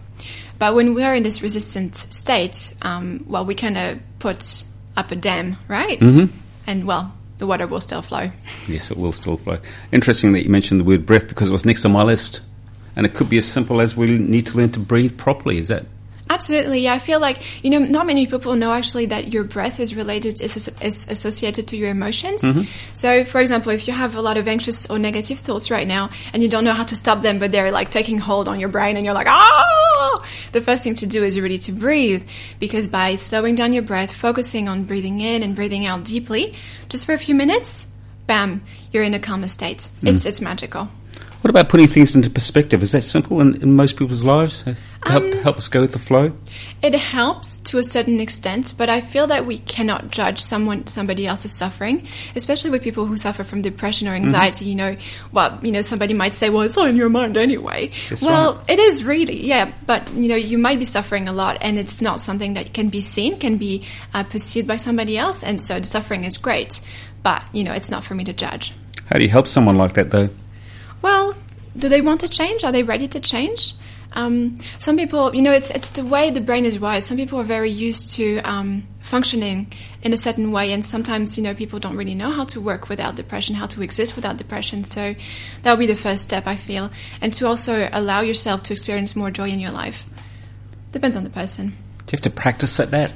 But 0.58 0.76
when 0.76 0.94
we 0.94 1.04
are 1.04 1.16
in 1.16 1.24
this 1.24 1.42
resistant 1.42 1.96
state, 1.96 2.74
um, 2.82 3.26
well, 3.28 3.46
we 3.46 3.56
kind 3.56 3.78
of 3.78 4.00
put 4.20 4.64
up 4.98 5.12
a 5.12 5.16
dam, 5.16 5.58
right? 5.68 6.00
Mm-hmm. 6.00 6.36
And 6.68 6.86
well, 6.86 7.14
the 7.38 7.48
water 7.48 7.68
will 7.68 7.82
still 7.82 8.02
flow. 8.02 8.32
Yes, 8.68 8.92
it 8.92 8.98
will 8.98 9.12
still 9.12 9.38
flow. 9.38 9.60
Interesting 9.92 10.34
that 10.34 10.44
you 10.44 10.50
mentioned 10.50 10.80
the 10.80 10.84
word 10.84 11.06
breath 11.06 11.28
because 11.28 11.50
it 11.50 11.52
was 11.52 11.66
next 11.66 11.86
on 11.86 11.92
my 11.92 12.04
list. 12.04 12.42
And 12.96 13.06
it 13.06 13.14
could 13.14 13.30
be 13.30 13.38
as 13.38 13.46
simple 13.46 13.82
as 13.82 13.96
we 13.96 14.18
need 14.18 14.48
to 14.48 14.58
learn 14.58 14.72
to 14.74 14.80
breathe 14.80 15.18
properly. 15.18 15.58
Is 15.58 15.70
that 15.70 15.86
Absolutely, 16.32 16.80
yeah. 16.80 16.94
I 16.94 17.00
feel 17.00 17.20
like 17.20 17.38
you 17.64 17.70
know, 17.70 17.80
not 17.80 18.06
many 18.08 18.26
people 18.26 18.56
know 18.56 18.72
actually 18.72 19.08
that 19.08 19.34
your 19.34 19.44
breath 19.44 19.82
is 19.82 19.94
related, 19.94 20.42
is, 20.42 20.70
is 20.82 21.06
associated 21.10 21.68
to 21.68 21.76
your 21.76 21.90
emotions. 21.90 22.42
So, 22.94 23.26
for 23.26 23.42
example, 23.42 23.74
if 23.74 23.86
you 23.88 23.94
have 23.94 24.16
a 24.16 24.22
lot 24.22 24.38
of 24.38 24.48
anxious 24.48 24.90
or 24.90 24.98
negative 24.98 25.40
thoughts 25.40 25.70
right 25.70 25.88
now, 25.88 26.10
and 26.34 26.42
you 26.42 26.48
don't 26.48 26.64
know 26.64 26.74
how 26.74 26.86
to 26.86 26.96
stop 26.96 27.22
them, 27.22 27.40
but 27.40 27.52
they're 27.52 27.72
like 27.72 27.92
taking 27.92 28.18
hold 28.18 28.48
on 28.48 28.62
your 28.62 28.70
brain, 28.70 28.96
and 28.96 29.06
you're 29.06 29.14
like, 29.14 29.28
ah, 29.30 30.26
the 30.54 30.62
first 30.62 30.84
thing 30.84 30.96
to 30.96 31.06
do 31.06 31.22
is 31.24 31.38
really 31.38 31.60
to 31.60 31.74
breathe, 31.74 32.24
because 32.60 32.88
by 32.88 33.16
slowing 33.16 33.56
down 33.56 33.74
your 33.74 33.84
breath, 33.84 34.14
focusing 34.14 34.70
on 34.70 34.86
breathing 34.86 35.20
in 35.20 35.44
and 35.44 35.54
breathing 35.54 35.86
out 35.86 36.06
deeply, 36.06 36.56
just 36.88 37.06
for 37.06 37.14
a 37.14 37.20
few 37.20 37.36
minutes, 37.36 37.88
bam, 38.26 38.64
you're 38.94 39.04
in 39.04 39.14
a 39.14 39.20
calmer 39.20 39.50
state. 39.50 39.90
It's 40.02 40.26
it's 40.26 40.40
magical. 40.40 40.88
What 41.42 41.50
about 41.50 41.70
putting 41.70 41.88
things 41.88 42.16
into 42.16 42.30
perspective? 42.30 42.84
Is 42.84 42.92
that 42.92 43.02
simple 43.02 43.42
in, 43.42 43.64
in 43.64 43.76
most 43.76 43.98
people's 43.98 44.24
lives 44.24 44.62
to 44.62 44.78
help, 45.08 45.34
help 45.34 45.58
us 45.58 45.70
go 45.70 45.82
with 45.82 45.92
the 45.92 45.98
flow? 45.98 46.34
It 46.84 46.94
helps 46.94 47.58
to 47.62 47.80
a 47.80 47.84
certain 47.84 48.20
extent, 48.20 48.76
but 48.78 48.90
I 48.90 49.02
feel 49.02 49.26
that 49.26 49.48
we 49.48 49.58
cannot 49.58 50.12
judge 50.12 50.40
someone 50.40 50.86
somebody 50.86 51.26
else's 51.26 51.52
suffering, 51.52 52.08
especially 52.36 52.70
with 52.70 52.84
people 52.84 53.08
who 53.08 53.18
suffer 53.18 53.44
from 53.44 53.64
depression 53.64 54.08
or 54.08 54.14
anxiety. 54.14 54.66
You 54.66 54.76
know, 54.76 54.98
well, 55.32 55.60
you 55.64 55.72
know, 55.72 55.82
somebody 55.82 56.14
might 56.14 56.36
say, 56.36 56.52
"Well, 56.52 56.62
it's 56.62 56.78
all 56.78 56.86
in 56.86 56.96
your 56.96 57.10
mind 57.10 57.38
anyway." 57.38 57.92
That's 58.10 58.22
well, 58.22 58.58
right. 58.58 58.70
it 58.70 58.80
is 58.80 59.04
really, 59.04 59.44
yeah, 59.44 59.74
but 59.88 60.14
you 60.14 60.30
know, 60.30 60.36
you 60.36 60.60
might 60.60 60.78
be 60.78 60.86
suffering 60.86 61.28
a 61.28 61.34
lot, 61.34 61.58
and 61.62 61.80
it's 61.80 62.02
not 62.02 62.22
something 62.22 62.54
that 62.54 62.72
can 62.72 62.90
be 62.90 63.02
seen, 63.02 63.40
can 63.40 63.58
be 63.58 63.88
uh, 64.14 64.24
perceived 64.24 64.68
by 64.68 64.76
somebody 64.76 65.18
else, 65.18 65.44
and 65.44 65.60
so 65.60 65.80
the 65.80 65.88
suffering 65.88 66.24
is 66.24 66.38
great, 66.38 66.80
but 67.24 67.44
you 67.52 67.64
know, 67.64 67.74
it's 67.74 67.90
not 67.90 68.04
for 68.04 68.14
me 68.14 68.26
to 68.26 68.34
judge. 68.34 68.74
How 69.06 69.18
do 69.18 69.26
you 69.26 69.32
help 69.32 69.48
someone 69.48 69.78
like 69.78 69.94
that 69.94 70.12
though? 70.12 70.30
Well, 71.02 71.36
do 71.78 71.90
they 71.90 72.02
want 72.02 72.22
to 72.22 72.28
change? 72.28 72.64
Are 72.64 72.72
they 72.72 72.84
ready 72.84 73.08
to 73.10 73.20
change? 73.20 73.76
Um, 74.14 74.60
some 74.80 74.98
people, 74.98 75.34
you 75.34 75.42
know, 75.42 75.54
it's 75.54 75.72
it's 75.72 75.92
the 75.92 76.04
way 76.04 76.32
the 76.32 76.42
brain 76.42 76.66
is 76.66 76.80
wired. 76.80 77.06
Some 77.06 77.16
people 77.16 77.40
are 77.40 77.46
very 77.46 77.72
used 77.72 78.14
to 78.16 78.40
um, 78.40 78.86
functioning 79.00 79.72
in 80.02 80.12
a 80.12 80.18
certain 80.18 80.52
way, 80.52 80.74
and 80.74 80.86
sometimes, 80.86 81.38
you 81.38 81.44
know, 81.44 81.54
people 81.54 81.80
don't 81.80 81.96
really 81.96 82.16
know 82.16 82.30
how 82.30 82.44
to 82.46 82.60
work 82.60 82.90
without 82.90 83.16
depression, 83.16 83.56
how 83.56 83.68
to 83.68 83.82
exist 83.82 84.16
without 84.18 84.36
depression. 84.38 84.84
So 84.84 85.16
that 85.62 85.72
would 85.72 85.80
be 85.80 85.88
the 85.88 85.96
first 85.96 86.24
step, 86.24 86.46
I 86.46 86.58
feel, 86.58 86.90
and 87.22 87.34
to 87.36 87.48
also 87.48 87.88
allow 87.92 88.22
yourself 88.22 88.64
to 88.64 88.74
experience 88.74 89.16
more 89.16 89.32
joy 89.32 89.48
in 89.48 89.60
your 89.60 89.72
life. 89.72 90.06
Depends 90.92 91.16
on 91.16 91.24
the 91.24 91.30
person. 91.30 91.68
Do 91.68 91.74
you 91.74 92.18
have 92.18 92.22
to 92.22 92.30
practice 92.30 92.80
at 92.82 92.92
that? 92.92 93.14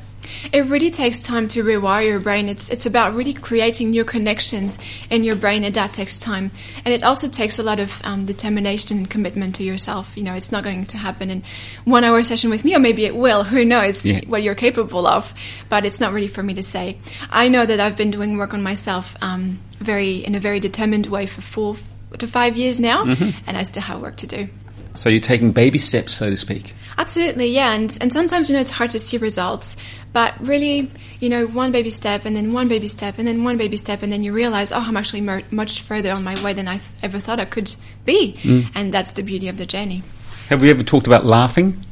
It 0.51 0.65
really 0.65 0.91
takes 0.91 1.22
time 1.24 1.48
to 1.50 1.63
rewire 1.63 2.05
your 2.08 2.20
brain. 2.20 2.50
It's 2.50 2.70
it's 2.70 2.86
about 2.86 3.13
really 3.15 3.34
creating 3.34 3.91
new 3.91 4.03
connections 4.05 4.79
in 5.10 5.24
your 5.24 5.36
brain, 5.36 5.63
and 5.63 5.74
that 5.75 5.94
takes 5.94 6.20
time. 6.20 6.51
And 6.84 6.94
it 6.94 7.03
also 7.03 7.27
takes 7.27 7.60
a 7.60 7.63
lot 7.63 7.79
of 7.79 8.00
um, 8.03 8.25
determination 8.25 8.98
and 8.98 9.10
commitment 9.10 9.55
to 9.55 9.63
yourself. 9.63 10.15
You 10.17 10.24
know, 10.24 10.34
it's 10.34 10.51
not 10.51 10.63
going 10.63 10.86
to 10.88 10.98
happen 10.98 11.29
in 11.29 11.44
one 11.84 12.03
hour 12.03 12.24
session 12.24 12.50
with 12.50 12.63
me, 12.65 12.75
or 12.75 12.79
maybe 12.79 13.05
it 13.05 13.15
will. 13.15 13.44
Who 13.44 13.65
knows 13.65 14.05
Yeah. 14.05 14.22
what 14.27 14.44
you're 14.44 14.55
capable 14.55 15.08
of? 15.08 15.34
But 15.70 15.86
it's 15.86 16.00
not 16.00 16.13
really 16.13 16.27
for 16.27 16.44
me 16.44 16.53
to 16.55 16.63
say. 16.63 16.98
I 17.29 17.48
know 17.50 17.65
that 17.65 17.79
I've 17.79 17.98
been 17.98 18.12
doing 18.12 18.38
work 18.38 18.53
on 18.53 18.63
myself 18.63 19.15
um, 19.22 19.60
very 19.79 20.15
in 20.17 20.36
a 20.36 20.39
very 20.39 20.60
determined 20.60 21.08
way 21.08 21.25
for 21.25 21.41
four 21.41 21.77
to 22.17 22.27
five 22.27 22.55
years 22.55 22.79
now, 22.79 23.03
and 23.48 23.58
I 23.58 23.63
still 23.63 23.84
have 23.84 24.01
work 24.01 24.17
to 24.17 24.27
do. 24.27 24.48
So 24.94 25.10
you're 25.10 25.20
taking 25.20 25.51
baby 25.51 25.77
steps, 25.77 26.13
so 26.13 26.29
to 26.29 26.38
speak. 26.38 26.74
Absolutely, 26.97 27.47
yeah, 27.47 27.73
and 27.73 27.97
and 27.99 28.11
sometimes 28.11 28.49
you 28.49 28.55
know 28.55 28.61
it's 28.61 28.69
hard 28.69 28.91
to 28.91 28.99
see 28.99 29.17
results, 29.17 29.75
but 30.13 30.33
really, 30.39 30.89
you 31.19 31.29
know, 31.29 31.45
one 31.45 31.71
baby 31.71 31.89
step 31.89 32.25
and 32.25 32.35
then 32.35 32.53
one 32.53 32.67
baby 32.67 32.87
step 32.87 33.17
and 33.17 33.27
then 33.27 33.43
one 33.43 33.57
baby 33.57 33.77
step, 33.77 34.01
and 34.01 34.11
then 34.11 34.23
you 34.23 34.31
realize, 34.31 34.71
oh, 34.71 34.79
I'm 34.79 34.95
actually 34.95 35.21
mer- 35.21 35.43
much 35.51 35.81
further 35.81 36.11
on 36.11 36.23
my 36.23 36.41
way 36.41 36.53
than 36.53 36.67
I 36.67 36.77
th- 36.77 36.89
ever 37.03 37.19
thought 37.19 37.39
I 37.39 37.45
could 37.45 37.75
be, 38.05 38.37
mm. 38.41 38.69
and 38.73 38.93
that's 38.93 39.13
the 39.13 39.23
beauty 39.23 39.49
of 39.49 39.57
the 39.57 39.65
journey. 39.65 40.03
Have 40.47 40.61
we 40.61 40.69
ever 40.69 40.83
talked 40.83 41.07
about 41.07 41.25
laughing? 41.25 41.85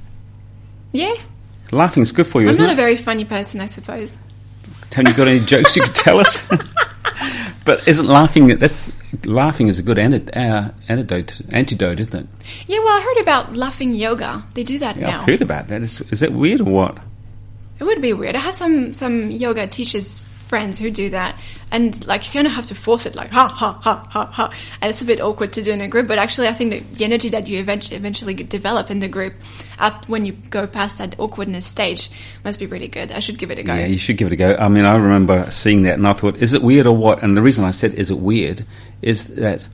Yeah, 0.93 1.15
Laughing's 1.73 2.11
good 2.11 2.27
for 2.27 2.41
you, 2.41 2.49
I'm 2.49 2.55
not 2.55 2.69
it? 2.69 2.73
a 2.73 2.75
very 2.75 2.95
funny 2.95 3.25
person, 3.25 3.59
I 3.59 3.65
suppose. 3.65 4.17
Have 4.93 5.07
you 5.07 5.13
got 5.13 5.27
any 5.27 5.39
jokes 5.39 5.75
you 5.75 5.81
could 5.81 5.95
tell 5.95 6.19
us? 6.19 6.43
but 7.65 7.87
isn't 7.87 8.07
laughing 8.07 8.47
that's 8.59 8.91
laughing 9.25 9.67
is 9.67 9.79
a 9.79 9.83
good 9.83 9.99
anti- 9.99 10.31
uh, 10.33 10.71
antidote 10.89 11.41
antidote, 11.49 11.99
isn't 11.99 12.21
it? 12.21 12.27
Yeah, 12.67 12.79
well, 12.79 12.97
I 12.97 13.01
heard 13.01 13.21
about 13.21 13.55
laughing 13.55 13.93
yoga. 13.95 14.43
They 14.53 14.63
do 14.63 14.79
that 14.79 14.97
Yeah, 14.97 15.11
now. 15.11 15.21
I've 15.21 15.27
heard 15.27 15.41
about 15.41 15.67
that. 15.69 15.81
Is, 15.81 16.01
is 16.11 16.19
that 16.21 16.33
weird 16.33 16.61
or 16.61 16.65
what? 16.65 16.97
It 17.79 17.83
would 17.85 18.01
be 18.01 18.13
weird. 18.13 18.35
I 18.35 18.39
have 18.39 18.55
some 18.55 18.93
some 18.93 19.31
yoga 19.31 19.67
teachers 19.67 20.19
friends 20.19 20.77
who 20.77 20.91
do 20.91 21.09
that, 21.09 21.39
and 21.73 22.05
like 22.05 22.25
you 22.25 22.31
kind 22.31 22.47
of 22.47 22.53
have 22.53 22.67
to 22.67 22.75
force 22.75 23.05
it, 23.05 23.15
like 23.15 23.31
ha 23.31 23.49
ha 23.49 23.73
ha 23.81 24.07
ha 24.09 24.25
ha, 24.27 24.53
and 24.79 24.89
it's 24.91 25.01
a 25.01 25.05
bit 25.05 25.19
awkward 25.19 25.51
to 25.53 25.61
do 25.61 25.71
in 25.71 25.81
a 25.81 25.87
group. 25.87 26.07
But 26.07 26.19
actually, 26.19 26.47
I 26.47 26.53
think 26.53 26.71
that 26.71 26.93
the 26.93 27.03
energy 27.03 27.29
that 27.29 27.47
you 27.47 27.59
eventually 27.59 27.97
eventually 27.97 28.35
develop 28.35 28.91
in 28.91 28.99
the 28.99 29.07
group, 29.07 29.33
after 29.79 30.09
when 30.09 30.23
you 30.23 30.33
go 30.51 30.67
past 30.67 30.99
that 30.99 31.19
awkwardness 31.19 31.65
stage, 31.65 32.11
must 32.45 32.59
be 32.59 32.67
really 32.67 32.87
good. 32.87 33.11
I 33.11 33.19
should 33.19 33.39
give 33.39 33.49
it 33.49 33.57
a 33.57 33.63
go. 33.63 33.73
Yeah, 33.73 33.87
you 33.87 33.97
should 33.97 34.17
give 34.17 34.27
it 34.27 34.33
a 34.33 34.37
go. 34.37 34.55
I 34.57 34.69
mean, 34.69 34.85
I 34.85 34.95
remember 34.95 35.49
seeing 35.49 35.81
that 35.83 35.95
and 35.95 36.07
I 36.07 36.13
thought, 36.13 36.37
is 36.37 36.53
it 36.53 36.61
weird 36.61 36.85
or 36.85 36.95
what? 36.95 37.23
And 37.23 37.35
the 37.35 37.41
reason 37.41 37.65
I 37.65 37.71
said, 37.71 37.95
is 37.95 38.11
it 38.11 38.19
weird, 38.19 38.65
is 39.01 39.33
that 39.35 39.65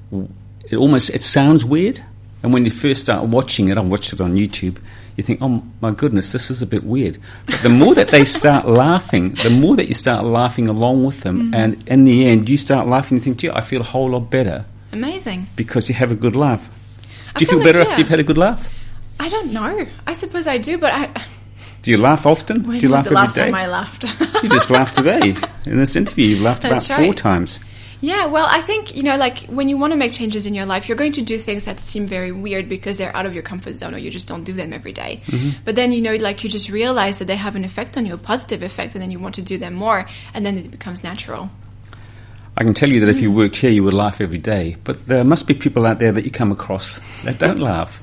it 0.69 0.77
almost, 0.77 1.09
it 1.09 1.21
sounds 1.21 1.65
weird. 1.65 2.01
And 2.41 2.53
when 2.53 2.63
you 2.63 2.71
first 2.71 3.01
start 3.01 3.27
watching 3.27 3.67
it, 3.67 3.77
I 3.77 3.81
watched 3.81 4.13
it 4.13 4.21
on 4.21 4.35
YouTube, 4.35 4.81
you 5.19 5.23
think, 5.23 5.41
oh 5.41 5.61
my 5.81 5.91
goodness, 5.91 6.31
this 6.31 6.49
is 6.49 6.61
a 6.61 6.65
bit 6.65 6.83
weird. 6.83 7.17
But 7.45 7.61
the 7.61 7.69
more 7.69 7.93
that 7.95 8.07
they 8.07 8.25
start 8.25 8.67
laughing, 8.85 9.35
the 9.35 9.49
more 9.49 9.75
that 9.75 9.87
you 9.87 9.93
start 9.93 10.23
laughing 10.23 10.67
along 10.67 11.05
with 11.05 11.21
them, 11.21 11.43
mm-hmm. 11.43 11.53
and 11.53 11.87
in 11.87 12.05
the 12.05 12.25
end, 12.25 12.49
you 12.49 12.57
start 12.57 12.87
laughing 12.87 13.17
and 13.17 13.23
think, 13.23 13.37
gee, 13.37 13.49
I 13.49 13.61
feel 13.61 13.81
a 13.81 13.83
whole 13.83 14.09
lot 14.09 14.31
better 14.31 14.65
Amazing. 14.93 15.47
because 15.55 15.89
you 15.89 15.95
have 15.95 16.11
a 16.11 16.15
good 16.15 16.35
laugh. 16.35 16.67
I 17.35 17.37
Do 17.37 17.43
you 17.43 17.49
feel 17.49 17.49
feel 17.49 17.57
like, 17.59 17.65
better 17.65 17.79
yeah. 17.79 17.85
after 17.89 17.99
you've 17.99 18.09
had 18.09 18.19
a 18.19 18.23
good 18.23 18.37
laugh? 18.37 18.69
I 19.19 19.29
don't 19.29 19.51
know. 19.51 19.85
I 20.07 20.13
suppose 20.13 20.47
I 20.47 20.57
do, 20.57 20.77
but 20.77 20.93
I. 20.93 21.25
Do 21.81 21.91
you 21.91 21.97
laugh 21.97 22.25
often? 22.25 22.63
When 22.65 22.79
Do 22.79 22.87
you 22.87 22.91
laugh 22.91 23.05
every 23.05 23.15
last 23.15 23.35
day? 23.35 23.45
time 23.45 23.55
I 23.55 23.67
laughed? 23.67 24.03
You 24.43 24.49
just 24.49 24.69
laughed 24.69 24.95
today 24.95 25.35
in 25.65 25.77
this 25.77 25.95
interview. 25.95 26.27
You've 26.27 26.41
laughed 26.41 26.63
That's 26.63 26.85
about 26.85 27.03
four 27.03 27.13
times. 27.13 27.59
Yeah, 28.01 28.27
well, 28.27 28.47
I 28.49 28.61
think, 28.61 28.95
you 28.95 29.03
know, 29.03 29.17
like 29.17 29.39
when 29.47 29.67
you 29.67 29.77
want 29.77 29.91
to 29.91 29.97
make 29.97 30.13
changes 30.13 30.45
in 30.45 30.53
your 30.53 30.65
life, 30.65 30.87
you're 30.87 30.97
going 30.97 31.11
to 31.13 31.21
do 31.21 31.37
things 31.37 31.65
that 31.65 31.81
seem 31.81 32.07
very 32.07 32.31
weird 32.31 32.69
because 32.69 32.97
they're 32.97 33.13
out 33.15 33.25
of 33.25 33.33
your 33.33 33.43
comfort 33.43 33.75
zone 33.75 33.93
or 33.93 33.97
you 33.97 34.09
just 34.09 34.25
don't 34.27 34.45
do 34.45 34.53
them 34.53 34.71
every 34.71 34.93
day. 34.93 35.21
But 35.65 35.75
then, 35.75 35.91
you 35.91 35.99
know, 35.99 36.15
like 36.15 36.41
you 36.43 36.49
just 36.49 36.69
realize 36.69 37.19
that 37.19 37.25
they 37.25 37.35
have 37.35 37.57
an 37.57 37.65
effect 37.65 37.97
on 37.97 38.05
you, 38.05 38.13
a 38.13 38.17
positive 38.17 38.63
effect, 38.63 38.95
and 38.95 39.01
then 39.01 39.11
you 39.11 39.19
want 39.19 39.35
to 39.35 39.41
do 39.41 39.57
them 39.57 39.73
more, 39.73 40.07
and 40.33 40.45
then 40.45 40.57
it 40.57 40.71
becomes 40.71 41.03
natural. 41.03 41.49
I 42.55 42.63
can 42.63 42.73
tell 42.73 42.89
you 42.89 43.01
that 43.01 43.09
if 43.09 43.17
Mm. 43.17 43.21
you 43.23 43.31
worked 43.33 43.57
here, 43.57 43.69
you 43.69 43.83
would 43.83 43.93
laugh 43.93 44.21
every 44.21 44.37
day. 44.37 44.77
But 44.85 45.05
there 45.05 45.23
must 45.25 45.45
be 45.47 45.53
people 45.53 45.85
out 45.85 45.99
there 45.99 46.11
that 46.13 46.23
you 46.23 46.31
come 46.31 46.51
across 46.53 47.01
that 47.25 47.37
don't 47.37 47.59
laugh. 47.59 48.01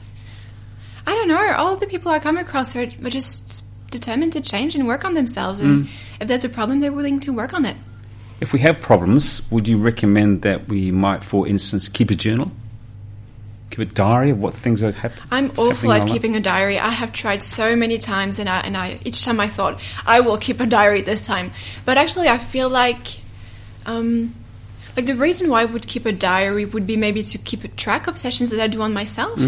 I 1.06 1.14
don't 1.14 1.28
know. 1.28 1.52
All 1.56 1.72
of 1.72 1.80
the 1.80 1.86
people 1.86 2.10
I 2.12 2.18
come 2.18 2.36
across 2.36 2.74
are, 2.76 2.82
are 2.82 3.10
just 3.10 3.62
determined 3.90 4.32
to 4.34 4.40
change 4.40 4.74
and 4.74 4.86
work 4.86 5.04
on 5.04 5.14
themselves. 5.14 5.60
And 5.60 5.88
if 6.20 6.28
there's 6.28 6.44
a 6.44 6.48
problem, 6.48 6.80
they're 6.80 6.92
willing 6.92 7.20
to 7.20 7.32
work 7.32 7.54
on 7.54 7.64
it. 7.64 7.76
If 8.40 8.52
we 8.52 8.58
have 8.60 8.80
problems, 8.80 9.42
would 9.50 9.66
you 9.66 9.78
recommend 9.78 10.42
that 10.42 10.68
we 10.68 10.90
might, 10.90 11.24
for 11.24 11.46
instance, 11.48 11.88
keep 11.88 12.10
a 12.10 12.14
journal? 12.14 12.50
Keep 13.70 13.78
a 13.78 13.84
diary 13.86 14.30
of 14.30 14.38
what 14.38 14.54
things 14.54 14.82
are 14.82 14.92
hap- 14.92 15.18
I'm 15.30 15.50
awful 15.56 15.92
at 15.92 16.02
life? 16.02 16.08
keeping 16.08 16.36
a 16.36 16.40
diary. 16.40 16.78
I 16.78 16.90
have 16.90 17.12
tried 17.12 17.42
so 17.42 17.74
many 17.74 17.98
times, 17.98 18.38
and 18.38 18.48
I, 18.48 18.60
and 18.60 18.76
I 18.76 19.00
each 19.04 19.24
time 19.24 19.40
I 19.40 19.48
thought 19.48 19.80
I 20.04 20.20
will 20.20 20.38
keep 20.38 20.60
a 20.60 20.66
diary 20.66 21.02
this 21.02 21.24
time, 21.24 21.52
but 21.84 21.96
actually 21.96 22.28
I 22.28 22.38
feel 22.38 22.68
like, 22.68 23.20
um, 23.86 24.34
like 24.96 25.06
the 25.06 25.14
reason 25.14 25.50
why 25.50 25.62
I 25.62 25.64
would 25.66 25.86
keep 25.86 26.06
a 26.06 26.12
diary 26.12 26.64
would 26.64 26.86
be 26.86 26.96
maybe 26.96 27.22
to 27.22 27.38
keep 27.38 27.64
a 27.64 27.68
track 27.68 28.06
of 28.06 28.16
sessions 28.16 28.50
that 28.50 28.60
I 28.60 28.66
do 28.66 28.80
on 28.82 28.92
myself. 28.92 29.38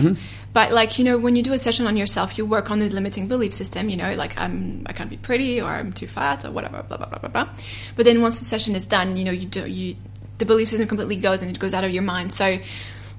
But 0.53 0.73
like 0.73 0.99
you 0.99 1.05
know, 1.05 1.19
when 1.19 1.37
you 1.37 1.43
do 1.43 1.53
a 1.53 1.59
session 1.59 1.87
on 1.87 1.97
yourself, 1.97 2.39
you 2.39 2.47
work 2.47 2.71
on 2.71 2.79
the 2.79 2.89
limiting 2.89 3.29
belief 3.29 3.55
system. 3.55 3.89
You 3.89 3.97
know, 3.97 4.13
like 4.15 4.39
I'm 4.39 4.85
I 4.87 4.93
can't 4.93 5.11
be 5.11 5.17
pretty 5.17 5.61
or 5.61 5.69
I'm 5.69 5.93
too 5.93 6.07
fat 6.07 6.45
or 6.45 6.51
whatever, 6.51 6.83
blah 6.83 6.97
blah 6.97 7.09
blah 7.09 7.19
blah 7.19 7.29
blah. 7.31 7.49
But 7.97 8.05
then 8.05 8.21
once 8.23 8.39
the 8.39 8.45
session 8.45 8.75
is 8.75 8.87
done, 8.87 9.17
you 9.17 9.25
know, 9.25 9.33
you 9.33 9.47
do 9.47 9.67
you 9.67 9.97
the 10.39 10.45
belief 10.45 10.69
system 10.69 10.89
completely 10.89 11.17
goes 11.17 11.43
and 11.43 11.51
it 11.51 11.59
goes 11.59 11.75
out 11.75 11.85
of 11.85 11.91
your 11.91 12.03
mind. 12.03 12.33
So. 12.33 12.59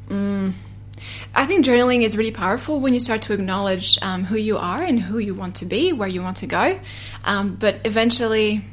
Mm, 0.10 0.54
I 1.34 1.46
think 1.46 1.66
journaling 1.66 2.04
is 2.04 2.18
really 2.18 2.32
powerful 2.32 2.80
when 2.80 2.94
you 2.94 3.00
start 3.00 3.22
to 3.24 3.34
acknowledge 3.34 3.98
um, 4.02 4.26
who 4.26 4.36
you 4.36 4.58
are 4.58 4.82
and 4.82 5.00
who 5.00 5.18
you 5.18 5.34
want 5.34 5.56
to 5.58 5.66
be, 5.66 5.94
where 5.94 6.10
you 6.10 6.22
want 6.22 6.38
to 6.38 6.48
go. 6.48 6.78
Um, 7.24 7.56
but 7.56 7.78
eventually, 7.86 8.66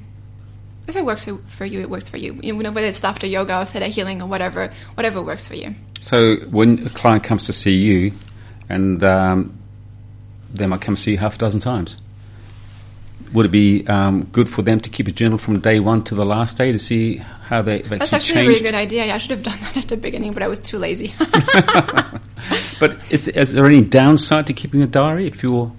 if 0.87 0.97
it 0.97 1.05
works 1.05 1.29
for 1.47 1.65
you, 1.65 1.81
it 1.81 1.91
works 1.91 2.09
for 2.09 2.17
you. 2.17 2.39
You 2.43 2.55
know, 2.55 2.71
whether 2.71 2.87
it's 2.87 3.03
laughter 3.03 3.27
yoga 3.27 3.61
or 3.61 3.65
theta 3.65 3.87
healing 3.87 4.23
or 4.23 4.27
whatever, 4.27 4.73
whatever 4.95 5.23
works 5.23 5.47
for 5.47 5.55
you. 5.55 5.75
So 6.01 6.37
when 6.51 6.87
a 6.87 6.91
client 6.91 7.25
comes 7.25 7.47
to 7.47 7.53
see 7.53 7.75
you, 7.75 8.13
and 8.69 9.03
um, 9.05 9.59
they 10.53 10.67
might 10.67 10.81
come 10.81 10.97
see 10.97 11.13
you 11.13 11.19
half 11.19 11.37
a 11.37 11.39
dozen 11.39 11.61
times, 11.61 11.99
would 13.33 13.47
it 13.47 13.51
be 13.51 13.87
um, 13.89 14.25
good 14.27 14.49
for 14.49 14.63
them 14.63 14.81
to 14.81 14.91
keep 14.91 15.09
a 15.09 15.13
journal 15.13 15.39
from 15.39 15.61
day 15.61 15.81
one 15.81 16.05
to 16.05 16.15
the 16.15 16.25
last 16.25 16.57
day 16.57 16.71
to 16.71 16.79
see 16.79 17.17
how 17.17 17.63
they, 17.63 17.83
they 17.83 17.99
That's 17.99 18.13
actually 18.13 18.41
actually 18.41 18.45
a 18.45 18.49
really 18.49 18.63
good 18.63 18.75
idea. 18.75 19.13
I 19.13 19.19
should 19.19 19.33
have 19.33 19.43
done 19.43 19.59
that 19.61 19.77
at 19.77 19.89
the 19.89 19.97
beginning, 19.97 20.33
but 20.33 20.43
I 20.43 20.49
was 20.49 20.61
too 20.61 20.79
lazy. 20.79 21.15
But 22.79 22.99
is, 23.11 23.29
is 23.29 23.53
there 23.55 23.65
any 23.65 23.81
downside 23.81 24.47
to 24.49 24.53
keeping 24.53 24.83
a 24.83 24.87
diary 24.87 25.27
if 25.27 25.43
you're 25.43 25.73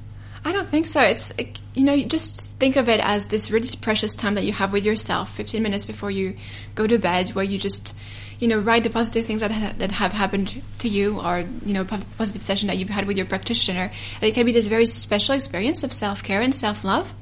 I 0.44 0.52
don't 0.52 0.68
think 0.68 0.86
so. 0.86 1.02
It's 1.02 1.38
like, 1.38 1.58
you 1.78 1.84
know, 1.84 1.94
you 1.94 2.06
just 2.06 2.58
think 2.58 2.76
of 2.76 2.90
it 2.90 3.00
as 3.00 3.28
this 3.28 3.52
really 3.52 3.70
precious 3.80 4.16
time 4.16 4.34
that 4.34 4.44
you 4.44 4.52
have 4.52 4.74
with 4.74 4.84
yourself, 4.84 5.30
15 5.36 5.62
minutes 5.62 5.86
before 5.86 6.10
you 6.10 6.36
go 6.74 6.88
to 6.88 6.98
bed, 6.98 7.30
where 7.30 7.46
you 7.46 7.60
just, 7.60 7.96
you 8.40 8.48
know, 8.48 8.58
write 8.58 8.84
the 8.84 8.90
positive 8.90 9.28
things 9.28 9.42
that 9.42 9.52
ha- 9.52 9.74
that 9.78 9.92
have 9.92 10.12
happened 10.12 10.64
to 10.80 10.90
you, 10.90 11.22
or 11.22 11.46
you 11.64 11.74
know, 11.76 11.86
po- 11.86 12.00
positive 12.18 12.42
session 12.42 12.68
that 12.68 12.78
you've 12.78 12.90
had 12.90 13.06
with 13.06 13.16
your 13.16 13.28
practitioner. 13.28 13.92
And 14.16 14.24
it 14.24 14.34
can 14.34 14.48
be 14.48 14.52
this 14.52 14.66
very 14.66 14.88
special 14.88 15.36
experience 15.36 15.84
of 15.84 15.94
self 15.94 16.24
care 16.24 16.42
and 16.42 16.54
self 16.54 16.84
love. 16.84 17.14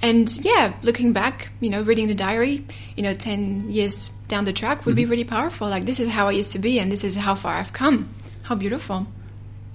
And 0.00 0.34
yeah, 0.42 0.72
looking 0.82 1.12
back, 1.12 1.50
you 1.60 1.68
know, 1.68 1.82
reading 1.82 2.06
the 2.06 2.14
diary, 2.14 2.64
you 2.96 3.02
know, 3.02 3.12
10 3.12 3.68
years 3.68 4.08
down 4.28 4.44
the 4.44 4.52
track 4.54 4.86
would 4.86 4.96
be 4.96 5.02
mm-hmm. 5.02 5.10
really 5.10 5.24
powerful. 5.24 5.68
Like, 5.68 5.84
this 5.84 6.00
is 6.00 6.08
how 6.08 6.28
I 6.28 6.30
used 6.30 6.52
to 6.52 6.58
be, 6.58 6.78
and 6.78 6.90
this 6.90 7.04
is 7.04 7.16
how 7.16 7.34
far 7.34 7.56
I've 7.56 7.74
come. 7.74 8.08
How 8.44 8.54
beautiful. 8.54 9.06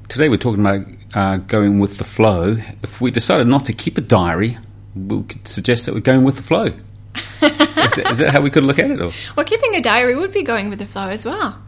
Today 0.07 0.29
we're 0.29 0.37
talking 0.37 0.61
about 0.61 0.85
uh, 1.13 1.37
going 1.37 1.79
with 1.79 1.97
the 1.97 2.03
flow. 2.03 2.57
If 2.83 3.01
we 3.01 3.09
decided 3.09 3.47
not 3.47 3.65
to 3.65 3.73
keep 3.73 3.97
a 3.97 4.01
diary, 4.01 4.57
we 4.95 5.23
could 5.23 5.47
suggest 5.47 5.85
that 5.85 5.95
we're 5.95 6.01
going 6.01 6.23
with 6.23 6.35
the 6.35 6.43
flow. 6.43 6.65
is, 7.41 7.95
that, 7.95 8.07
is 8.11 8.17
that 8.19 8.29
how 8.31 8.41
we 8.41 8.51
could 8.51 8.63
look 8.63 8.77
at 8.77 8.91
it? 8.91 9.01
Or? 9.01 9.11
Well, 9.35 9.45
keeping 9.45 9.73
a 9.75 9.81
diary 9.81 10.15
would 10.15 10.31
be 10.31 10.43
going 10.43 10.69
with 10.69 10.79
the 10.79 10.85
flow 10.85 11.09
as 11.09 11.25
well. 11.25 11.59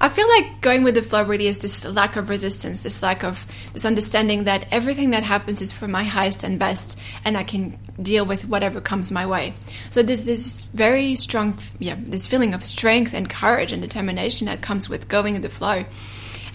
I 0.00 0.08
feel 0.08 0.28
like 0.28 0.60
going 0.60 0.82
with 0.82 0.94
the 0.94 1.02
flow 1.02 1.24
really 1.24 1.46
is 1.46 1.58
this 1.58 1.84
lack 1.84 2.16
of 2.16 2.28
resistance, 2.28 2.82
this 2.82 3.02
lack 3.02 3.22
of 3.22 3.44
this 3.72 3.84
understanding 3.84 4.44
that 4.44 4.66
everything 4.70 5.10
that 5.10 5.22
happens 5.22 5.62
is 5.62 5.70
for 5.70 5.86
my 5.86 6.04
highest 6.04 6.44
and 6.44 6.58
best, 6.58 6.98
and 7.24 7.36
I 7.36 7.44
can 7.44 7.78
deal 8.00 8.24
with 8.24 8.44
whatever 8.46 8.80
comes 8.80 9.12
my 9.12 9.26
way. 9.26 9.54
So 9.90 10.02
there's 10.02 10.24
this 10.24 10.64
very 10.64 11.14
strong, 11.16 11.58
yeah, 11.78 11.96
this 11.98 12.26
feeling 12.26 12.54
of 12.54 12.64
strength 12.64 13.14
and 13.14 13.28
courage 13.28 13.72
and 13.72 13.80
determination 13.80 14.46
that 14.46 14.60
comes 14.60 14.88
with 14.88 15.08
going 15.08 15.34
with 15.34 15.42
the 15.42 15.50
flow. 15.50 15.84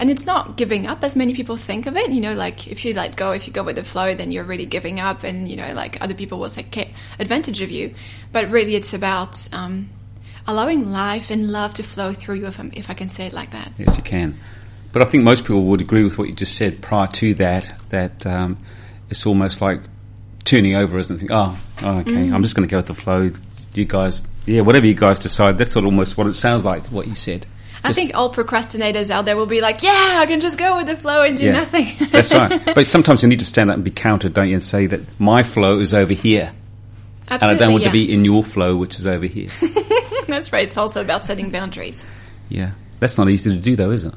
And 0.00 0.10
it's 0.10 0.24
not 0.24 0.56
giving 0.56 0.86
up 0.86 1.02
as 1.02 1.16
many 1.16 1.34
people 1.34 1.56
think 1.56 1.86
of 1.86 1.96
it. 1.96 2.10
You 2.10 2.20
know, 2.20 2.34
like 2.34 2.68
if 2.68 2.84
you 2.84 2.94
let 2.94 3.16
go, 3.16 3.32
if 3.32 3.46
you 3.46 3.52
go 3.52 3.62
with 3.64 3.76
the 3.76 3.84
flow, 3.84 4.14
then 4.14 4.30
you're 4.30 4.44
really 4.44 4.66
giving 4.66 5.00
up, 5.00 5.24
and 5.24 5.48
you 5.48 5.56
know, 5.56 5.72
like 5.72 6.00
other 6.00 6.14
people 6.14 6.38
will 6.38 6.50
take 6.50 6.94
advantage 7.18 7.60
of 7.60 7.70
you. 7.70 7.94
But 8.32 8.50
really, 8.50 8.76
it's 8.76 8.94
about 8.94 9.52
um, 9.52 9.88
allowing 10.46 10.90
life 10.90 11.30
and 11.30 11.50
love 11.50 11.74
to 11.74 11.82
flow 11.82 12.12
through 12.12 12.36
you, 12.36 12.46
if, 12.46 12.58
I'm, 12.58 12.72
if 12.74 12.90
I 12.90 12.94
can 12.94 13.08
say 13.08 13.26
it 13.26 13.32
like 13.32 13.50
that. 13.50 13.72
Yes, 13.76 13.96
you 13.96 14.02
can. 14.02 14.38
But 14.92 15.02
I 15.02 15.04
think 15.04 15.22
most 15.22 15.42
people 15.42 15.64
would 15.64 15.82
agree 15.82 16.02
with 16.02 16.16
what 16.16 16.28
you 16.28 16.34
just 16.34 16.56
said 16.56 16.80
prior 16.80 17.06
to 17.06 17.34
that, 17.34 17.72
that 17.90 18.26
um, 18.26 18.56
it's 19.10 19.26
almost 19.26 19.60
like 19.60 19.82
turning 20.44 20.74
over, 20.76 20.98
isn't 20.98 21.24
it? 21.24 21.30
Oh, 21.30 21.58
oh, 21.82 21.98
okay, 21.98 22.30
I'm 22.30 22.42
just 22.42 22.56
going 22.56 22.66
to 22.66 22.70
go 22.70 22.78
with 22.78 22.86
the 22.86 22.94
flow. 22.94 23.30
You 23.74 23.84
guys, 23.84 24.22
yeah, 24.46 24.62
whatever 24.62 24.86
you 24.86 24.94
guys 24.94 25.18
decide, 25.18 25.58
that's 25.58 25.76
of 25.76 25.84
almost 25.84 26.16
what 26.16 26.26
it 26.26 26.34
sounds 26.34 26.64
like, 26.64 26.86
what 26.86 27.06
you 27.06 27.14
said. 27.14 27.46
I 27.84 27.92
think 27.92 28.12
all 28.14 28.32
procrastinators 28.32 29.10
out 29.10 29.24
there 29.24 29.36
will 29.36 29.46
be 29.46 29.60
like, 29.60 29.82
yeah, 29.82 30.16
I 30.18 30.26
can 30.26 30.40
just 30.40 30.58
go 30.58 30.76
with 30.76 30.86
the 30.86 30.96
flow 30.96 31.22
and 31.22 31.36
do 31.36 31.44
Yeah. 31.44 31.52
nothing. 31.52 31.86
That's 32.10 32.32
right. 32.32 32.60
But 32.74 32.86
sometimes 32.86 33.22
you 33.22 33.28
need 33.28 33.38
to 33.40 33.44
stand 33.46 33.70
up 33.70 33.76
and 33.76 33.84
be 33.84 33.90
counted, 33.90 34.34
don't 34.34 34.48
you, 34.48 34.54
and 34.54 34.62
say 34.62 34.86
that 34.86 35.00
my 35.20 35.42
flow 35.42 35.78
is 35.78 35.94
over 35.94 36.12
here. 36.12 36.52
And 37.28 37.42
I 37.42 37.54
don't 37.54 37.72
want 37.72 37.82
yeah. 37.82 37.88
to 37.90 37.92
be 37.92 38.12
in 38.12 38.24
your 38.24 38.42
flow, 38.42 38.74
which 38.76 38.98
is 38.98 39.06
over 39.06 39.26
here. 39.26 39.50
That's 40.26 40.52
right. 40.52 40.64
It's 40.66 40.76
also 40.76 41.00
about 41.02 41.24
setting 41.26 41.50
boundaries. 41.50 42.04
yeah. 42.48 42.72
That's 43.00 43.16
not 43.16 43.28
easy 43.30 43.50
to 43.50 43.56
do, 43.56 43.76
though, 43.76 43.92
is 43.92 44.06
it? 44.06 44.14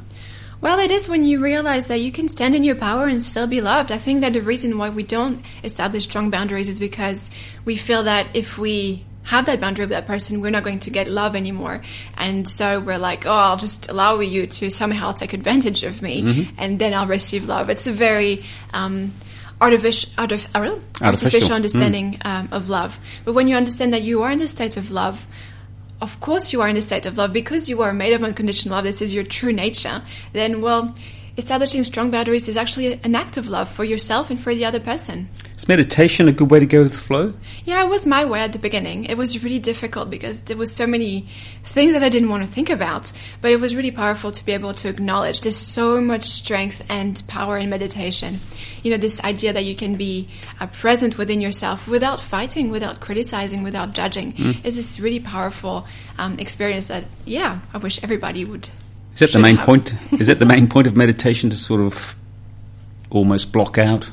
Well, 0.60 0.80
it 0.80 0.90
is 0.90 1.08
when 1.08 1.24
you 1.24 1.40
realize 1.40 1.86
that 1.88 2.02
you 2.02 2.12
can 2.12 2.28
stand 2.28 2.56
in 2.56 2.64
your 2.64 2.74
power 2.76 3.06
and 3.06 3.22
still 3.24 3.46
be 3.46 3.62
loved. 3.62 3.92
I 3.92 4.00
think 4.00 4.22
that 4.22 4.34
the 4.34 4.42
reason 4.42 4.78
why 4.80 4.90
we 4.90 5.04
don't 5.04 5.44
establish 5.64 6.04
strong 6.06 6.32
boundaries 6.32 6.68
is 6.68 6.80
because 6.80 7.30
we 7.64 7.76
feel 7.76 8.04
that 8.04 8.28
if 8.36 8.58
we 8.58 9.06
have 9.24 9.46
that 9.46 9.60
boundary 9.60 9.84
with 9.84 9.92
that 9.92 10.08
person, 10.08 10.42
we're 10.42 10.52
not 10.52 10.64
going 10.64 10.80
to 10.80 10.90
get 10.90 11.08
love 11.08 11.36
anymore. 11.36 11.82
And 12.18 12.48
so 12.48 12.80
we're 12.80 12.98
like, 12.98 13.26
oh, 13.26 13.32
I'll 13.32 13.58
just 13.58 13.90
allow 13.90 14.20
you 14.20 14.48
to 14.48 14.70
somehow 14.70 15.12
take 15.12 15.34
advantage 15.34 15.84
of 15.84 16.02
me 16.02 16.50
and 16.58 16.80
then 16.80 16.94
I'll 16.94 17.08
receive 17.08 17.46
love. 17.46 17.70
It's 17.70 17.88
a 17.88 17.92
very, 17.92 18.44
um, 18.74 19.14
Artificial, 19.62 20.10
artif- 20.18 20.48
artificial, 20.56 20.82
Artificial. 21.04 21.50
Mm. 21.50 21.54
understanding 21.54 22.18
um, 22.26 22.50
of 22.52 22.68
love. 22.70 22.98
But 23.26 23.34
when 23.34 23.48
you 23.48 23.56
understand 23.56 23.94
that 23.94 24.02
you 24.02 24.24
are 24.24 24.32
in 24.32 24.42
a 24.42 24.48
state 24.48 24.76
of 24.76 24.90
love, 24.90 25.28
of 26.02 26.20
course 26.20 26.52
you 26.52 26.62
are 26.62 26.68
in 26.68 26.78
a 26.78 26.82
state 26.82 27.06
of 27.06 27.16
love 27.16 27.32
because 27.32 27.70
you 27.70 27.84
are 27.84 27.94
made 27.94 28.14
of 28.14 28.24
unconditional 28.24 28.74
love. 28.76 28.86
This 28.86 29.04
is 29.04 29.14
your 29.14 29.24
true 29.24 29.54
nature. 29.54 30.02
Then, 30.34 30.62
well, 30.62 30.96
establishing 31.38 31.84
strong 31.84 32.12
boundaries 32.12 32.48
is 32.48 32.58
actually 32.58 33.00
an 33.04 33.16
act 33.16 33.38
of 33.38 33.48
love 33.48 33.70
for 33.70 33.84
yourself 33.84 34.30
and 34.30 34.40
for 34.40 34.54
the 34.54 34.66
other 34.66 34.80
person. 34.80 35.30
Is 35.58 35.68
meditation 35.68 36.28
a 36.28 36.32
good 36.32 36.50
way 36.50 36.60
to 36.60 36.66
go 36.66 36.84
with 36.84 36.94
the 36.94 36.98
flow? 36.98 37.34
Yeah, 37.66 37.84
it 37.86 37.90
was 37.90 38.06
my 38.06 38.26
way 38.26 38.40
at 38.40 38.52
the 38.52 38.60
beginning. 38.60 39.06
It 39.06 39.16
was 39.16 39.44
really 39.44 39.60
difficult 39.60 40.10
because 40.10 40.42
there 40.42 40.58
was 40.58 40.74
so 40.74 40.88
many 40.88 41.28
things 41.64 41.94
that 41.94 42.04
I 42.04 42.10
didn't 42.10 42.30
want 42.30 42.44
to 42.44 42.52
think 42.52 42.70
about. 42.70 43.12
But 43.42 43.52
it 43.52 43.60
was 43.60 43.76
really 43.76 43.92
powerful 43.92 44.32
to 44.32 44.46
be 44.46 44.54
able 44.54 44.74
to 44.74 44.90
acknowledge 44.90 45.42
there's 45.42 45.56
so 45.56 46.02
much 46.02 46.24
strength 46.24 46.84
and 46.90 47.22
power 47.28 47.60
in 47.60 47.70
meditation. 47.70 48.40
You 48.82 48.90
know, 48.90 48.98
this 48.98 49.22
idea 49.22 49.54
that 49.54 49.66
you 49.66 49.76
can 49.76 49.96
be 49.96 50.30
uh, 50.60 50.66
present 50.66 51.20
within 51.20 51.42
yourself 51.42 51.88
without 51.88 52.20
fighting, 52.20 52.72
without 52.72 53.00
criticizing, 53.00 53.62
without 53.62 53.94
judging 53.94 54.34
is 54.64 54.76
this 54.76 55.00
really 55.00 55.20
powerful 55.20 55.86
um, 56.18 56.40
experience 56.40 56.88
that, 56.88 57.06
yeah, 57.26 57.60
I 57.74 57.78
wish 57.78 58.02
everybody 58.04 58.46
would. 58.46 58.68
Is 59.14 59.20
that 59.20 59.32
the 59.32 59.40
main 59.40 59.58
point? 59.58 59.94
Is 60.14 60.28
that 60.28 60.40
the 60.40 60.46
main 60.46 60.68
point 60.68 60.88
of 60.88 60.96
meditation 60.96 61.50
to 61.50 61.56
sort 61.56 61.82
of 61.82 62.16
almost 63.10 63.52
block 63.52 63.78
out? 63.78 64.12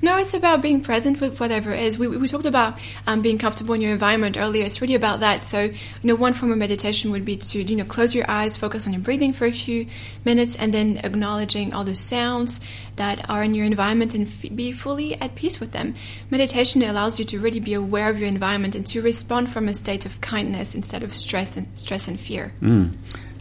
No, 0.00 0.16
it's 0.16 0.32
about 0.32 0.62
being 0.62 0.80
present 0.80 1.20
with 1.20 1.40
whatever 1.40 1.72
it 1.72 1.82
is. 1.82 1.98
We, 1.98 2.06
we 2.06 2.28
talked 2.28 2.44
about 2.44 2.78
um, 3.08 3.20
being 3.20 3.36
comfortable 3.36 3.74
in 3.74 3.80
your 3.80 3.90
environment 3.90 4.36
earlier. 4.38 4.64
It's 4.64 4.80
really 4.80 4.94
about 4.94 5.20
that. 5.20 5.42
So, 5.42 5.62
you 5.62 5.74
know, 6.04 6.14
one 6.14 6.34
form 6.34 6.52
of 6.52 6.58
meditation 6.58 7.10
would 7.10 7.24
be 7.24 7.36
to, 7.36 7.62
you 7.62 7.74
know, 7.74 7.84
close 7.84 8.14
your 8.14 8.30
eyes, 8.30 8.56
focus 8.56 8.86
on 8.86 8.92
your 8.92 9.02
breathing 9.02 9.32
for 9.32 9.44
a 9.44 9.52
few 9.52 9.88
minutes, 10.24 10.54
and 10.54 10.72
then 10.72 10.98
acknowledging 10.98 11.72
all 11.72 11.82
the 11.82 11.96
sounds 11.96 12.60
that 12.94 13.28
are 13.28 13.42
in 13.42 13.54
your 13.54 13.66
environment 13.66 14.14
and 14.14 14.28
f- 14.28 14.54
be 14.54 14.70
fully 14.70 15.20
at 15.20 15.34
peace 15.34 15.58
with 15.58 15.72
them. 15.72 15.96
Meditation 16.30 16.80
allows 16.82 17.18
you 17.18 17.24
to 17.24 17.40
really 17.40 17.60
be 17.60 17.74
aware 17.74 18.08
of 18.08 18.20
your 18.20 18.28
environment 18.28 18.76
and 18.76 18.86
to 18.86 19.02
respond 19.02 19.50
from 19.50 19.66
a 19.66 19.74
state 19.74 20.06
of 20.06 20.20
kindness 20.20 20.76
instead 20.76 21.02
of 21.02 21.12
stress 21.12 21.56
and 21.56 21.66
stress 21.76 22.06
and 22.06 22.20
fear. 22.20 22.52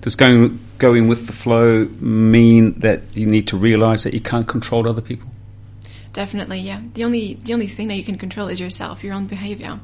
Does 0.01 0.15
going 0.15 0.59
going 0.77 1.07
with 1.07 1.27
the 1.27 1.33
flow 1.33 1.85
mean 1.99 2.79
that 2.79 3.01
you 3.15 3.25
need 3.25 3.47
to 3.47 3.57
realize 3.57 4.03
that 4.03 4.13
you 4.13 4.21
can't 4.21 4.47
control 4.47 4.87
other 4.87 5.01
people? 5.01 5.29
Definitely, 6.13 6.59
yeah. 6.59 6.81
The 6.93 7.03
only 7.03 7.35
the 7.43 7.53
only 7.53 7.67
thing 7.67 7.87
that 7.89 7.95
you 7.95 8.03
can 8.03 8.17
control 8.17 8.47
is 8.47 8.59
yourself, 8.59 9.03
your 9.03 9.13
own 9.13 9.27
behavior. 9.27 9.79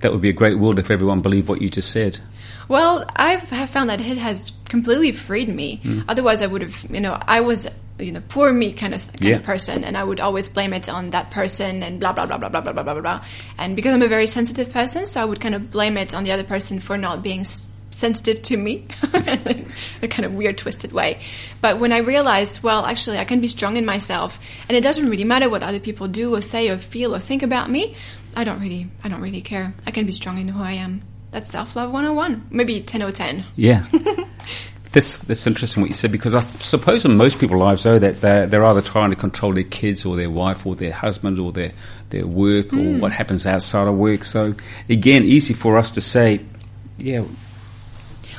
That 0.00 0.12
would 0.12 0.22
be 0.22 0.30
a 0.30 0.34
great 0.34 0.58
world 0.58 0.78
if 0.78 0.90
everyone 0.90 1.20
believed 1.20 1.48
what 1.48 1.60
you 1.60 1.68
just 1.68 1.90
said. 1.90 2.20
Well, 2.68 3.04
I 3.16 3.32
have 3.36 3.68
found 3.68 3.90
that 3.90 4.00
it 4.00 4.16
has 4.16 4.52
completely 4.66 5.12
freed 5.12 5.54
me. 5.54 5.80
Mm. 5.84 6.04
Otherwise, 6.08 6.42
I 6.42 6.46
would 6.46 6.62
have, 6.62 6.86
you 6.90 7.00
know, 7.00 7.18
I 7.20 7.40
was, 7.40 7.68
you 7.98 8.12
know, 8.12 8.22
poor 8.28 8.50
me 8.50 8.72
kind 8.72 8.94
of 8.94 9.06
kind 9.08 9.22
Yeah. 9.24 9.36
of 9.36 9.42
person, 9.42 9.84
and 9.84 9.96
I 9.98 10.04
would 10.04 10.20
always 10.20 10.48
blame 10.48 10.72
it 10.72 10.88
on 10.88 11.10
that 11.10 11.30
person 11.30 11.82
and 11.82 12.00
blah 12.00 12.12
blah 12.14 12.24
blah 12.24 12.38
blah 12.38 12.48
blah 12.48 12.60
blah 12.62 12.72
blah 12.72 12.82
blah 12.82 13.00
blah. 13.00 13.24
And 13.58 13.76
because 13.76 13.92
I'm 13.92 14.00
a 14.02 14.08
very 14.08 14.26
sensitive 14.26 14.72
person, 14.72 15.04
so 15.04 15.20
I 15.20 15.24
would 15.26 15.40
kind 15.40 15.54
of 15.54 15.70
blame 15.70 15.98
it 15.98 16.14
on 16.14 16.24
the 16.24 16.32
other 16.32 16.44
person 16.44 16.80
for 16.80 16.96
not 16.96 17.22
being 17.22 17.44
sensitive 17.90 18.42
to 18.42 18.56
me, 18.56 18.86
in 19.14 19.66
a 20.02 20.08
kind 20.08 20.24
of 20.24 20.32
weird, 20.32 20.58
twisted 20.58 20.92
way. 20.92 21.20
But 21.60 21.78
when 21.78 21.92
I 21.92 21.98
realized, 21.98 22.62
well, 22.62 22.84
actually, 22.84 23.18
I 23.18 23.24
can 23.24 23.40
be 23.40 23.48
strong 23.48 23.76
in 23.76 23.84
myself, 23.84 24.38
and 24.68 24.76
it 24.76 24.82
doesn't 24.82 25.06
really 25.06 25.24
matter 25.24 25.50
what 25.50 25.62
other 25.62 25.80
people 25.80 26.08
do 26.08 26.34
or 26.34 26.40
say 26.40 26.68
or 26.68 26.78
feel 26.78 27.14
or 27.14 27.18
think 27.18 27.42
about 27.42 27.70
me. 27.70 27.96
I 28.34 28.44
don't 28.44 28.60
really, 28.60 28.88
I 29.02 29.08
don't 29.08 29.20
really 29.20 29.42
care. 29.42 29.74
I 29.86 29.90
can 29.90 30.06
be 30.06 30.12
strong 30.12 30.38
in 30.38 30.48
who 30.48 30.62
I 30.62 30.72
am. 30.72 31.02
That's 31.30 31.50
self 31.50 31.76
love 31.76 31.92
101. 31.92 32.48
Maybe 32.50 32.80
10 32.80 33.02
or 33.02 33.12
10. 33.12 33.44
Yeah. 33.56 33.86
This 34.92 35.18
that's 35.18 35.46
interesting 35.46 35.82
what 35.82 35.88
you 35.88 35.94
said 35.94 36.10
because 36.10 36.34
I 36.34 36.40
suppose 36.58 37.04
in 37.04 37.16
most 37.16 37.38
people's 37.38 37.60
lives 37.60 37.84
though 37.84 38.00
that 38.00 38.20
they're, 38.20 38.48
they're 38.48 38.64
either 38.64 38.82
trying 38.82 39.10
to 39.10 39.16
control 39.16 39.52
their 39.52 39.62
kids 39.62 40.04
or 40.04 40.16
their 40.16 40.30
wife 40.30 40.66
or 40.66 40.74
their 40.74 40.90
husband 40.92 41.38
or 41.38 41.52
their 41.52 41.72
their 42.08 42.26
work 42.26 42.72
or 42.72 42.78
hmm. 42.78 42.98
what 42.98 43.12
happens 43.12 43.46
outside 43.46 43.86
of 43.86 43.94
work. 43.94 44.24
So 44.24 44.54
again, 44.88 45.22
easy 45.22 45.54
for 45.54 45.78
us 45.78 45.92
to 45.92 46.00
say, 46.00 46.40
yeah, 46.98 47.22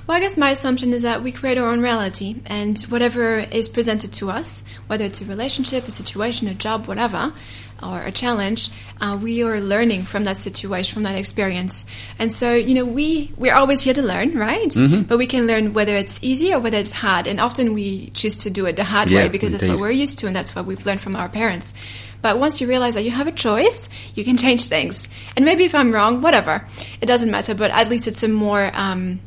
Well, 0.07 0.17
I 0.17 0.19
guess 0.19 0.35
my 0.35 0.51
assumption 0.51 0.93
is 0.93 1.03
that 1.03 1.23
we 1.23 1.31
create 1.31 1.57
our 1.57 1.69
own 1.69 1.79
reality, 1.79 2.41
and 2.45 2.79
whatever 2.83 3.39
is 3.39 3.69
presented 3.69 4.11
to 4.13 4.31
us, 4.31 4.63
whether 4.87 5.05
it's 5.05 5.21
a 5.21 5.25
relationship, 5.25 5.87
a 5.87 5.91
situation, 5.91 6.47
a 6.47 6.53
job, 6.53 6.87
whatever, 6.87 7.33
or 7.81 8.01
a 8.01 8.11
challenge, 8.11 8.69
uh, 8.99 9.17
we 9.21 9.41
are 9.43 9.59
learning 9.59 10.03
from 10.03 10.23
that 10.25 10.37
situation, 10.37 10.93
from 10.93 11.03
that 11.03 11.15
experience. 11.15 11.85
And 12.19 12.31
so, 12.31 12.53
you 12.53 12.73
know, 12.73 12.85
we 12.85 13.31
we're 13.37 13.55
always 13.55 13.81
here 13.81 13.93
to 13.93 14.01
learn, 14.01 14.37
right? 14.37 14.73
But 15.07 15.17
we 15.17 15.27
can 15.27 15.47
learn 15.47 15.73
whether 15.73 15.95
it's 15.95 16.19
easy 16.21 16.53
or 16.53 16.59
whether 16.59 16.77
it's 16.77 16.91
hard, 16.91 17.27
and 17.27 17.39
often 17.39 17.73
we 17.73 18.09
choose 18.11 18.37
to 18.37 18.49
do 18.49 18.65
it 18.65 18.75
the 18.75 18.83
hard 18.83 19.09
Yeah, 19.09 19.23
way 19.23 19.29
because 19.29 19.53
that's 19.53 19.65
what 19.65 19.79
we're 19.79 19.91
used 19.91 20.19
to, 20.19 20.27
and 20.27 20.35
that's 20.35 20.55
what 20.55 20.65
we've 20.65 20.85
learned 20.85 21.01
from 21.01 21.15
our 21.15 21.29
parents. 21.29 21.73
But 22.21 22.37
once 22.37 22.61
you 22.61 22.67
realize 22.67 22.93
that 22.93 23.03
you 23.03 23.11
have 23.11 23.27
a 23.27 23.31
choice, 23.31 23.89
you 24.13 24.23
can 24.23 24.37
change 24.37 24.65
things. 24.65 25.07
And 25.35 25.43
maybe 25.43 25.65
if 25.65 25.73
I'm 25.73 25.91
wrong, 25.91 26.21
whatever, 26.21 26.67
it 27.01 27.07
doesn't 27.07 27.31
matter. 27.31 27.55
But 27.55 27.71
at 27.71 27.89
least 27.89 28.07
it's 28.07 28.21
a 28.21 28.27
more 28.27 28.69
um, 28.75 29.19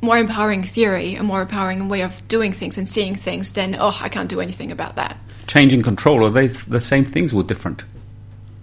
more 0.00 0.16
empowering 0.18 0.62
theory, 0.62 1.14
a 1.14 1.22
more 1.22 1.42
empowering 1.42 1.88
way 1.88 2.02
of 2.02 2.26
doing 2.28 2.52
things 2.52 2.78
and 2.78 2.88
seeing 2.88 3.14
things 3.14 3.52
than, 3.52 3.76
oh, 3.78 3.96
I 4.00 4.08
can't 4.08 4.28
do 4.30 4.40
anything 4.40 4.72
about 4.72 4.96
that. 4.96 5.16
changing 5.46 5.82
control 5.82 6.24
are 6.24 6.30
they 6.30 6.46
the 6.48 6.80
same 6.80 7.04
things 7.04 7.32
or 7.34 7.42
different? 7.42 7.84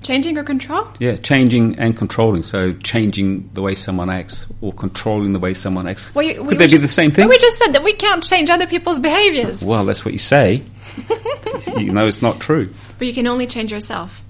Changing 0.04 0.38
or 0.38 0.44
control? 0.44 0.88
Yeah, 1.00 1.16
changing 1.16 1.80
and 1.80 1.98
controlling. 1.98 2.44
So 2.44 2.72
changing 2.74 3.50
the 3.54 3.62
way 3.62 3.74
someone 3.76 4.10
acts 4.10 4.46
or 4.62 4.72
controlling 4.72 5.34
the 5.34 5.40
way 5.40 5.54
someone 5.54 5.88
acts. 5.88 6.14
Well, 6.16 6.26
you- 6.26 6.36
Could 6.36 6.46
we 6.48 6.56
they 6.56 6.66
were 6.66 6.72
be 6.72 6.78
the 6.78 6.88
same 6.88 7.12
thing? 7.12 7.26
But 7.26 7.32
we 7.32 7.38
just 7.40 7.58
said 7.58 7.74
that 7.74 7.84
we 7.84 7.94
can't 7.94 8.24
change 8.24 8.50
other 8.50 8.68
people's 8.68 9.00
behaviors. 9.00 9.64
Well, 9.64 9.86
that's 9.86 10.06
what 10.06 10.12
you 10.14 10.20
say. 10.20 10.64
you 11.78 11.92
know 11.92 12.08
it's 12.08 12.22
not 12.22 12.40
true. 12.40 12.74
But 13.00 13.08
you 13.08 13.14
can 13.14 13.28
only 13.28 13.48
change 13.48 13.72
yourself. 13.72 14.24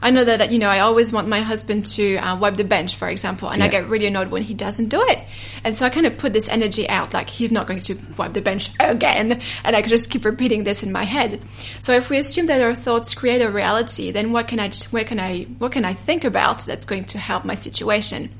I 0.00 0.10
know 0.10 0.24
that, 0.24 0.52
you 0.52 0.58
know, 0.58 0.68
I 0.68 0.80
always 0.80 1.12
want 1.12 1.28
my 1.28 1.40
husband 1.40 1.86
to 1.86 2.16
uh, 2.16 2.36
wipe 2.38 2.56
the 2.56 2.64
bench, 2.64 2.96
for 2.96 3.08
example, 3.08 3.48
and 3.48 3.62
I 3.62 3.68
get 3.68 3.88
really 3.88 4.06
annoyed 4.06 4.30
when 4.30 4.42
he 4.42 4.54
doesn't 4.54 4.88
do 4.88 5.02
it. 5.02 5.20
And 5.64 5.76
so 5.76 5.86
I 5.86 5.90
kind 5.90 6.06
of 6.06 6.18
put 6.18 6.32
this 6.32 6.48
energy 6.48 6.88
out, 6.88 7.14
like 7.14 7.30
he's 7.30 7.52
not 7.52 7.66
going 7.66 7.80
to 7.80 7.96
wipe 8.16 8.32
the 8.32 8.40
bench 8.40 8.70
again. 8.80 9.42
And 9.64 9.76
I 9.76 9.82
could 9.82 9.90
just 9.90 10.10
keep 10.10 10.24
repeating 10.24 10.64
this 10.64 10.82
in 10.82 10.92
my 10.92 11.04
head. 11.04 11.42
So 11.78 11.94
if 11.94 12.10
we 12.10 12.18
assume 12.18 12.46
that 12.46 12.60
our 12.60 12.74
thoughts 12.74 13.14
create 13.14 13.42
a 13.42 13.50
reality, 13.50 14.10
then 14.10 14.32
what 14.32 14.48
can 14.48 14.60
I, 14.60 14.70
where 14.90 15.04
can 15.04 15.20
I, 15.20 15.44
what 15.58 15.72
can 15.72 15.84
I 15.84 15.94
think 15.94 16.24
about 16.24 16.66
that's 16.66 16.84
going 16.84 17.04
to 17.06 17.18
help 17.18 17.44
my 17.44 17.54
situation? 17.54 18.30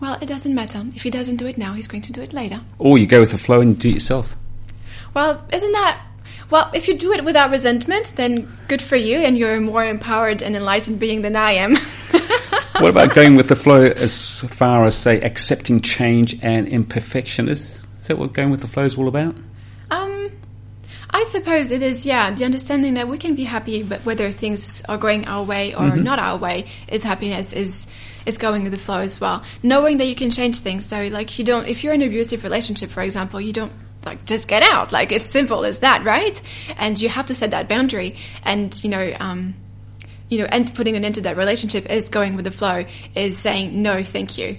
Well, 0.00 0.18
it 0.20 0.26
doesn't 0.26 0.54
matter. 0.54 0.84
If 0.94 1.02
he 1.02 1.10
doesn't 1.10 1.36
do 1.36 1.46
it 1.46 1.58
now, 1.58 1.74
he's 1.74 1.88
going 1.88 2.02
to 2.02 2.12
do 2.12 2.22
it 2.22 2.32
later. 2.32 2.60
Or 2.78 2.98
you 2.98 3.06
go 3.06 3.20
with 3.20 3.32
the 3.32 3.38
flow 3.38 3.60
and 3.60 3.78
do 3.78 3.88
it 3.88 3.94
yourself. 3.94 4.36
Well, 5.14 5.44
isn't 5.52 5.72
that 5.72 6.00
well? 6.50 6.70
If 6.74 6.88
you 6.88 6.96
do 6.96 7.12
it 7.12 7.24
without 7.24 7.50
resentment, 7.50 8.12
then 8.16 8.48
good 8.68 8.82
for 8.82 8.96
you, 8.96 9.18
and 9.18 9.36
you're 9.36 9.56
a 9.56 9.60
more 9.60 9.84
empowered 9.84 10.42
and 10.42 10.56
enlightened 10.56 10.98
being 10.98 11.22
than 11.22 11.36
I 11.36 11.52
am. 11.52 11.76
What 12.80 12.90
about 12.90 13.12
going 13.12 13.34
with 13.34 13.48
the 13.48 13.56
flow 13.56 13.86
as 13.86 14.38
far 14.40 14.84
as, 14.84 14.96
say, 14.96 15.20
accepting 15.20 15.80
change 15.80 16.40
and 16.44 16.68
imperfection? 16.68 17.48
Is, 17.48 17.82
is 17.98 18.06
that 18.06 18.18
what 18.18 18.32
going 18.32 18.50
with 18.50 18.60
the 18.60 18.68
flow 18.68 18.84
is 18.84 18.96
all 18.96 19.08
about? 19.08 19.34
um, 19.90 20.30
I 21.10 21.24
suppose 21.24 21.72
it 21.72 21.82
is. 21.82 22.06
Yeah, 22.06 22.32
the 22.32 22.44
understanding 22.44 22.94
that 22.94 23.08
we 23.08 23.18
can 23.18 23.34
be 23.34 23.42
happy, 23.42 23.82
but 23.82 24.04
whether 24.06 24.30
things 24.30 24.80
are 24.88 24.96
going 24.96 25.26
our 25.26 25.42
way 25.42 25.74
or 25.74 25.96
not 25.96 26.20
our 26.20 26.36
way, 26.38 26.66
is 26.86 27.02
happiness 27.02 27.52
is 27.52 27.88
is 28.26 28.38
going 28.38 28.62
with 28.62 28.70
the 28.70 28.78
flow 28.78 29.00
as 29.00 29.20
well. 29.20 29.42
Knowing 29.60 29.96
that 29.96 30.04
you 30.06 30.14
can 30.14 30.30
change 30.30 30.60
things, 30.60 30.84
so 30.84 31.08
like 31.08 31.36
you 31.36 31.44
don't. 31.44 31.66
If 31.66 31.82
you're 31.82 31.94
in 31.94 32.02
an 32.02 32.08
abusive 32.08 32.44
relationship, 32.44 32.90
for 32.90 33.02
example, 33.02 33.40
you 33.40 33.52
don't. 33.52 33.72
Like 34.04 34.24
just 34.24 34.48
get 34.48 34.62
out. 34.62 34.92
Like 34.92 35.12
it's 35.12 35.30
simple 35.30 35.64
as 35.64 35.80
that, 35.80 36.04
right? 36.04 36.40
And 36.76 37.00
you 37.00 37.08
have 37.08 37.26
to 37.26 37.34
set 37.34 37.50
that 37.50 37.68
boundary. 37.68 38.16
And 38.42 38.82
you 38.82 38.90
know, 38.90 39.14
um, 39.18 39.54
you 40.28 40.38
know, 40.38 40.46
and 40.46 40.72
putting 40.74 40.96
an 40.96 41.04
end 41.04 41.16
to 41.16 41.20
that 41.22 41.36
relationship 41.36 41.86
is 41.86 42.08
going 42.08 42.36
with 42.36 42.44
the 42.44 42.50
flow, 42.50 42.84
is 43.14 43.38
saying 43.38 43.80
no, 43.82 44.04
thank 44.04 44.38
you. 44.38 44.58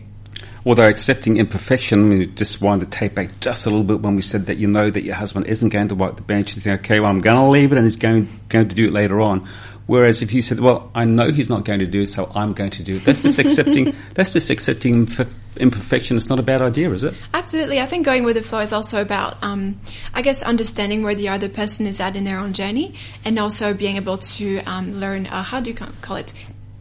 Although 0.66 0.88
accepting 0.88 1.38
imperfection, 1.38 2.10
we 2.10 2.26
just 2.28 2.62
wind 2.62 2.82
the 2.82 2.86
tape 2.86 3.16
back 3.16 3.40
just 3.40 3.66
a 3.66 3.70
little 3.70 3.84
bit 3.84 4.02
when 4.02 4.16
we 4.16 4.22
said 4.22 4.48
that 4.48 4.58
you 4.58 4.68
know 4.68 4.90
that 4.90 5.04
your 5.04 5.16
husband 5.16 5.48
isn't 5.48 5.70
going 5.70 5.88
to 5.88 5.96
wipe 5.96 6.18
the 6.18 6.22
bench. 6.22 6.56
You 6.56 6.62
think, 6.62 6.82
okay, 6.82 7.00
well, 7.00 7.10
I'm 7.10 7.22
going 7.22 7.38
to 7.38 7.50
leave 7.50 7.72
it 7.72 7.78
and 7.78 7.86
he's 7.86 7.96
going, 7.96 8.28
going 8.50 8.68
to 8.68 8.76
do 8.76 8.86
it 8.86 8.92
later 8.92 9.22
on. 9.22 9.48
Whereas 9.90 10.22
if 10.22 10.32
you 10.34 10.44
said, 10.44 10.60
"Well, 10.60 10.92
I 10.94 11.06
know 11.06 11.32
he's 11.32 11.50
not 11.50 11.66
going 11.66 11.80
to 11.80 11.88
do 11.88 12.02
it, 12.04 12.10
so 12.10 12.32
I'm 12.36 12.54
going 12.54 12.70
to 12.70 12.84
do 12.84 12.98
it," 12.98 13.06
that's 13.06 13.24
just 13.24 13.40
accepting. 13.44 13.96
that's 14.14 14.32
just 14.32 14.52
accepting 14.52 15.08
imperf- 15.08 15.34
imperfection. 15.58 16.16
It's 16.16 16.30
not 16.30 16.38
a 16.38 16.44
bad 16.44 16.62
idea, 16.62 16.92
is 16.92 17.04
it? 17.04 17.16
Absolutely. 17.34 17.80
I 17.80 17.88
think 17.88 18.06
going 18.06 18.24
with 18.24 18.36
the 18.36 18.44
flow 18.44 18.60
is 18.60 18.72
also 18.72 19.02
about, 19.02 19.42
um, 19.42 19.82
I 20.14 20.22
guess, 20.22 20.44
understanding 20.44 21.02
where 21.02 21.16
the 21.16 21.30
other 21.30 21.50
person 21.50 21.88
is 21.88 22.00
at 22.00 22.16
in 22.16 22.24
their 22.24 22.38
own 22.38 22.54
journey, 22.54 22.94
and 23.26 23.40
also 23.40 23.74
being 23.74 23.96
able 23.96 24.20
to 24.20 24.60
um, 24.60 24.94
learn 25.00 25.26
uh, 25.26 25.42
how 25.42 25.60
do 25.60 25.72
you 25.72 25.76
call 25.76 26.18
it 26.18 26.34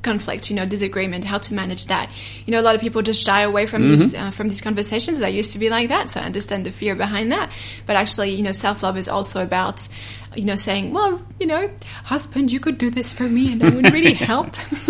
conflict, 0.02 0.48
you 0.48 0.56
know, 0.56 0.66
disagreement, 0.66 1.24
how 1.24 1.38
to 1.38 1.54
manage 1.54 1.86
that. 1.86 2.12
You 2.46 2.52
know, 2.52 2.60
a 2.60 2.66
lot 2.68 2.74
of 2.74 2.80
people 2.80 3.02
just 3.02 3.24
shy 3.24 3.40
away 3.42 3.66
from 3.66 3.82
these 3.88 4.14
uh, 4.14 4.30
from 4.30 4.48
these 4.48 4.60
conversations. 4.60 5.18
That 5.18 5.32
used 5.32 5.52
to 5.52 5.58
be 5.58 5.70
like 5.70 5.88
that, 5.88 6.10
so 6.10 6.20
I 6.20 6.24
understand 6.24 6.66
the 6.66 6.72
fear 6.72 6.94
behind 6.94 7.32
that. 7.32 7.50
But 7.86 7.96
actually, 7.96 8.30
you 8.30 8.42
know, 8.42 8.52
self 8.52 8.82
love 8.82 8.96
is 8.96 9.08
also 9.08 9.42
about, 9.42 9.88
you 10.34 10.44
know, 10.44 10.56
saying, 10.56 10.92
well, 10.92 11.20
you 11.40 11.46
know, 11.46 11.70
husband, 12.04 12.52
you 12.52 12.60
could 12.60 12.78
do 12.78 12.90
this 12.90 13.12
for 13.12 13.24
me, 13.24 13.52
and 13.52 13.60
that 13.60 13.74
would 13.74 13.92
really 13.92 14.14
help. 14.32 14.54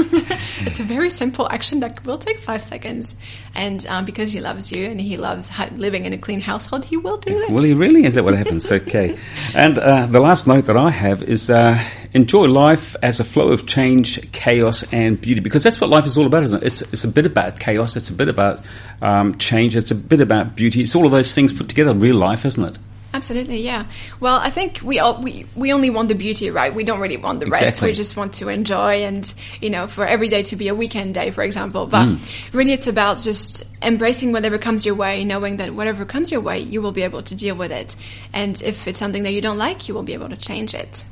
it's 0.61 0.81
a 0.81 0.85
very 0.85 1.11
simple 1.11 1.48
action 1.51 1.81
that 1.81 2.05
will 2.05 2.18
take 2.18 2.40
five 2.40 2.62
seconds, 2.62 3.14
and 3.55 3.87
um, 3.87 4.05
because 4.05 4.33
he 4.33 4.40
loves 4.40 4.72
you 4.72 4.87
and 4.87 5.01
he 5.01 5.16
loves 5.16 5.51
living 5.77 6.05
in 6.05 6.12
a 6.12 6.18
clean 6.18 6.40
household, 6.40 6.85
he 6.85 6.96
will 6.96 7.16
do 7.18 7.37
it. 7.42 7.51
Will 7.51 7.62
he 7.62 7.74
really? 7.74 8.05
Is 8.05 8.14
that 8.14 8.24
what 8.24 8.35
happens? 8.35 8.68
Okay. 8.79 9.18
and 9.55 9.79
uh, 9.79 10.07
the 10.07 10.20
last 10.20 10.46
note 10.46 10.66
that 10.66 10.77
I 10.77 10.90
have 10.90 11.22
is 11.22 11.51
uh, 11.51 11.83
enjoy 12.12 12.46
life 12.46 12.96
as 13.03 13.18
a 13.18 13.24
flow 13.24 13.48
of 13.48 13.66
change, 13.66 14.31
chaos, 14.33 14.85
and 14.92 15.20
beauty, 15.20 15.40
because 15.40 15.62
that's 15.62 15.81
what 15.81 15.90
life 15.90 16.07
is 16.07 16.16
all 16.16 16.27
about, 16.27 16.42
isn't 16.44 16.62
it? 16.62 16.66
It's, 16.66 16.83
it's 16.83 17.05
a 17.05 17.09
bit 17.09 17.27
about 17.27 17.59
chaos, 17.59 17.96
it's 17.96 18.11
a 18.11 18.12
bit 18.12 18.29
about 18.29 18.61
um, 19.03 19.37
change, 19.38 19.77
it's 19.77 19.90
a 19.90 19.94
bit 19.94 20.20
about 20.20 20.55
beauty. 20.55 20.83
It's 20.83 20.94
all 20.94 21.07
of 21.07 21.12
those 21.12 21.35
things 21.35 21.53
put 21.53 21.68
together 21.68 21.90
in 21.90 22.01
real 22.01 22.16
life, 22.16 22.44
isn't 22.44 22.64
it? 22.64 22.79
Absolutely, 23.14 23.62
yeah. 23.62 23.87
Well, 24.21 24.37
I 24.37 24.51
think 24.51 24.81
we 24.83 24.99
all 24.99 25.23
we, 25.23 25.47
we 25.57 25.73
only 25.73 25.88
want 25.88 26.09
the 26.09 26.14
beauty, 26.14 26.51
right? 26.51 26.75
We 26.75 26.85
don't 26.85 27.01
really 27.01 27.16
want 27.16 27.40
the 27.40 27.47
rest. 27.47 27.81
We 27.81 27.94
just 27.94 28.16
want 28.18 28.35
to 28.35 28.49
enjoy 28.51 29.05
and 29.05 29.33
you 29.62 29.71
know, 29.71 29.87
for 29.87 30.07
every 30.07 30.29
day 30.29 30.42
to 30.44 30.57
be 30.57 30.68
a 30.68 30.75
weekend 30.75 31.14
day, 31.14 31.31
for 31.31 31.42
example. 31.42 31.87
But 31.87 32.07
mm. 32.07 32.53
really, 32.53 32.73
it's 32.73 32.87
about 32.87 33.18
just 33.18 33.64
embracing 33.81 34.33
whatever 34.33 34.59
comes 34.59 34.85
your 34.85 34.94
way, 34.94 35.25
knowing 35.25 35.57
that 35.57 35.75
whatever 35.75 36.05
comes 36.05 36.31
your 36.31 36.42
way, 36.42 36.59
you 36.59 36.83
will 36.83 36.92
be 36.92 37.03
able 37.03 37.23
to 37.23 37.35
deal 37.35 37.55
with 37.55 37.73
it. 37.73 37.97
And 38.35 38.61
if 38.61 38.87
it's 38.87 38.99
something 38.99 39.23
that 39.23 39.33
you 39.33 39.40
don't 39.40 39.59
like, 39.59 39.88
you 39.88 39.94
will 39.94 40.03
be 40.03 40.12
able 40.12 40.29
to 40.29 40.37
change 40.37 40.75
it. 40.75 41.03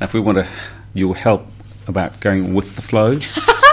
Now, 0.00 0.04
if 0.04 0.12
we 0.12 0.20
want 0.20 0.36
to, 0.36 0.48
your 0.92 1.16
help 1.16 1.46
about 1.86 2.20
going 2.20 2.52
with 2.52 2.76
the 2.76 2.82
flow, 2.82 3.18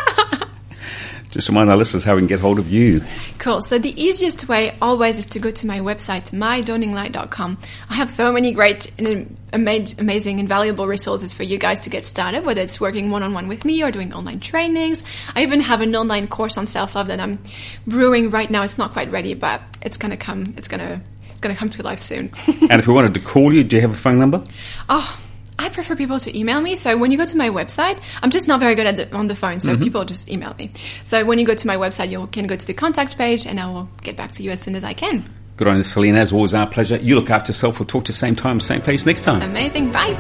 just 1.34 1.50
remind 1.50 1.68
our 1.72 1.76
listeners 1.76 2.04
how 2.04 2.14
we 2.14 2.22
can 2.22 2.28
get 2.28 2.40
hold 2.40 2.60
of 2.60 2.70
you. 2.70 3.04
Cool. 3.40 3.64
So 3.64 3.80
the 3.80 4.00
easiest 4.02 4.48
way 4.48 4.78
always 4.80 5.18
is 5.18 5.26
to 5.28 5.40
go 5.40 5.50
to 5.50 5.66
my 5.66 5.80
website, 5.80 6.30
mydawninglight.com. 6.30 7.58
I 7.90 7.94
have 7.96 8.12
so 8.12 8.32
many 8.32 8.52
great 8.52 8.92
and 9.00 9.36
amazing 9.52 10.40
and 10.40 10.48
valuable 10.48 10.86
resources 10.86 11.34
for 11.34 11.42
you 11.42 11.58
guys 11.58 11.80
to 11.82 11.90
get 11.90 12.06
started, 12.06 12.46
whether 12.46 12.62
it's 12.62 12.80
working 12.80 13.10
one-on-one 13.10 13.48
with 13.48 13.66
me 13.66 13.82
or 13.82 13.90
doing 13.90 14.14
online 14.14 14.42
trainings. 14.42 15.02
I 15.36 15.42
even 15.42 15.60
have 15.62 15.82
an 15.82 15.96
online 15.96 16.28
course 16.28 16.56
on 16.56 16.68
self-love 16.68 17.08
that 17.08 17.20
I'm 17.20 17.40
brewing 17.88 18.30
right 18.30 18.50
now. 18.50 18.62
It's 18.62 18.78
not 18.78 18.94
quite 18.94 19.12
ready, 19.12 19.34
but 19.34 19.64
it's 19.82 19.98
gonna 19.98 20.18
come. 20.18 20.54
It's 20.56 20.68
gonna 20.68 21.02
it's 21.32 21.40
gonna 21.42 21.56
come 21.56 21.70
to 21.70 21.82
life 21.82 22.02
soon. 22.02 22.32
And 22.70 22.80
if 22.80 22.88
we 22.88 22.94
wanted 22.94 23.16
to 23.16 23.20
call 23.22 23.52
you, 23.52 23.64
do 23.64 23.76
you 23.76 23.82
have 23.82 23.92
a 23.92 23.96
phone 23.96 24.20
number? 24.20 24.44
Oh, 24.88 25.20
I 25.64 25.70
prefer 25.70 25.96
people 25.96 26.20
to 26.20 26.38
email 26.38 26.60
me. 26.60 26.76
So 26.76 26.98
when 26.98 27.12
you 27.12 27.18
go 27.18 27.24
to 27.24 27.38
my 27.38 27.48
website, 27.48 27.98
I'm 28.22 28.32
just 28.32 28.50
not 28.50 28.60
very 28.60 28.76
good 28.76 28.86
at 28.86 28.98
the, 28.98 29.16
on 29.16 29.28
the 29.28 29.36
phone, 29.36 29.62
so 29.62 29.70
mm-hmm. 29.70 29.84
people 29.84 30.04
just 30.04 30.30
email 30.30 30.54
me. 30.60 30.72
So 31.06 31.24
when 31.24 31.40
you 31.40 31.46
go 31.46 31.56
to 31.56 31.68
my 31.68 31.78
website, 31.78 32.12
you 32.12 32.28
can 32.28 32.48
go 32.48 32.58
to 32.58 32.68
the 32.68 32.74
contact 32.74 33.18
page, 33.18 33.48
and 33.48 33.62
I 33.62 33.68
will 33.68 33.88
get 34.02 34.18
back 34.18 34.34
to 34.34 34.44
you 34.44 34.52
as 34.52 34.60
soon 34.60 34.76
as 34.76 34.84
I 34.84 34.94
can. 34.94 35.24
Good 35.56 35.70
on 35.70 35.78
you, 35.78 35.84
Selena. 35.84 36.20
As 36.20 36.34
always, 36.34 36.54
our 36.54 36.68
pleasure. 36.68 36.98
You 36.98 37.16
look 37.16 37.30
after 37.30 37.52
yourself. 37.52 37.80
We'll 37.80 37.88
talk 37.88 38.04
to 38.06 38.10
you 38.10 38.14
same 38.14 38.36
time, 38.36 38.60
same 38.60 38.82
place 38.82 39.06
next 39.06 39.22
time. 39.22 39.42
Amazing. 39.42 39.94
Bye. 39.94 40.12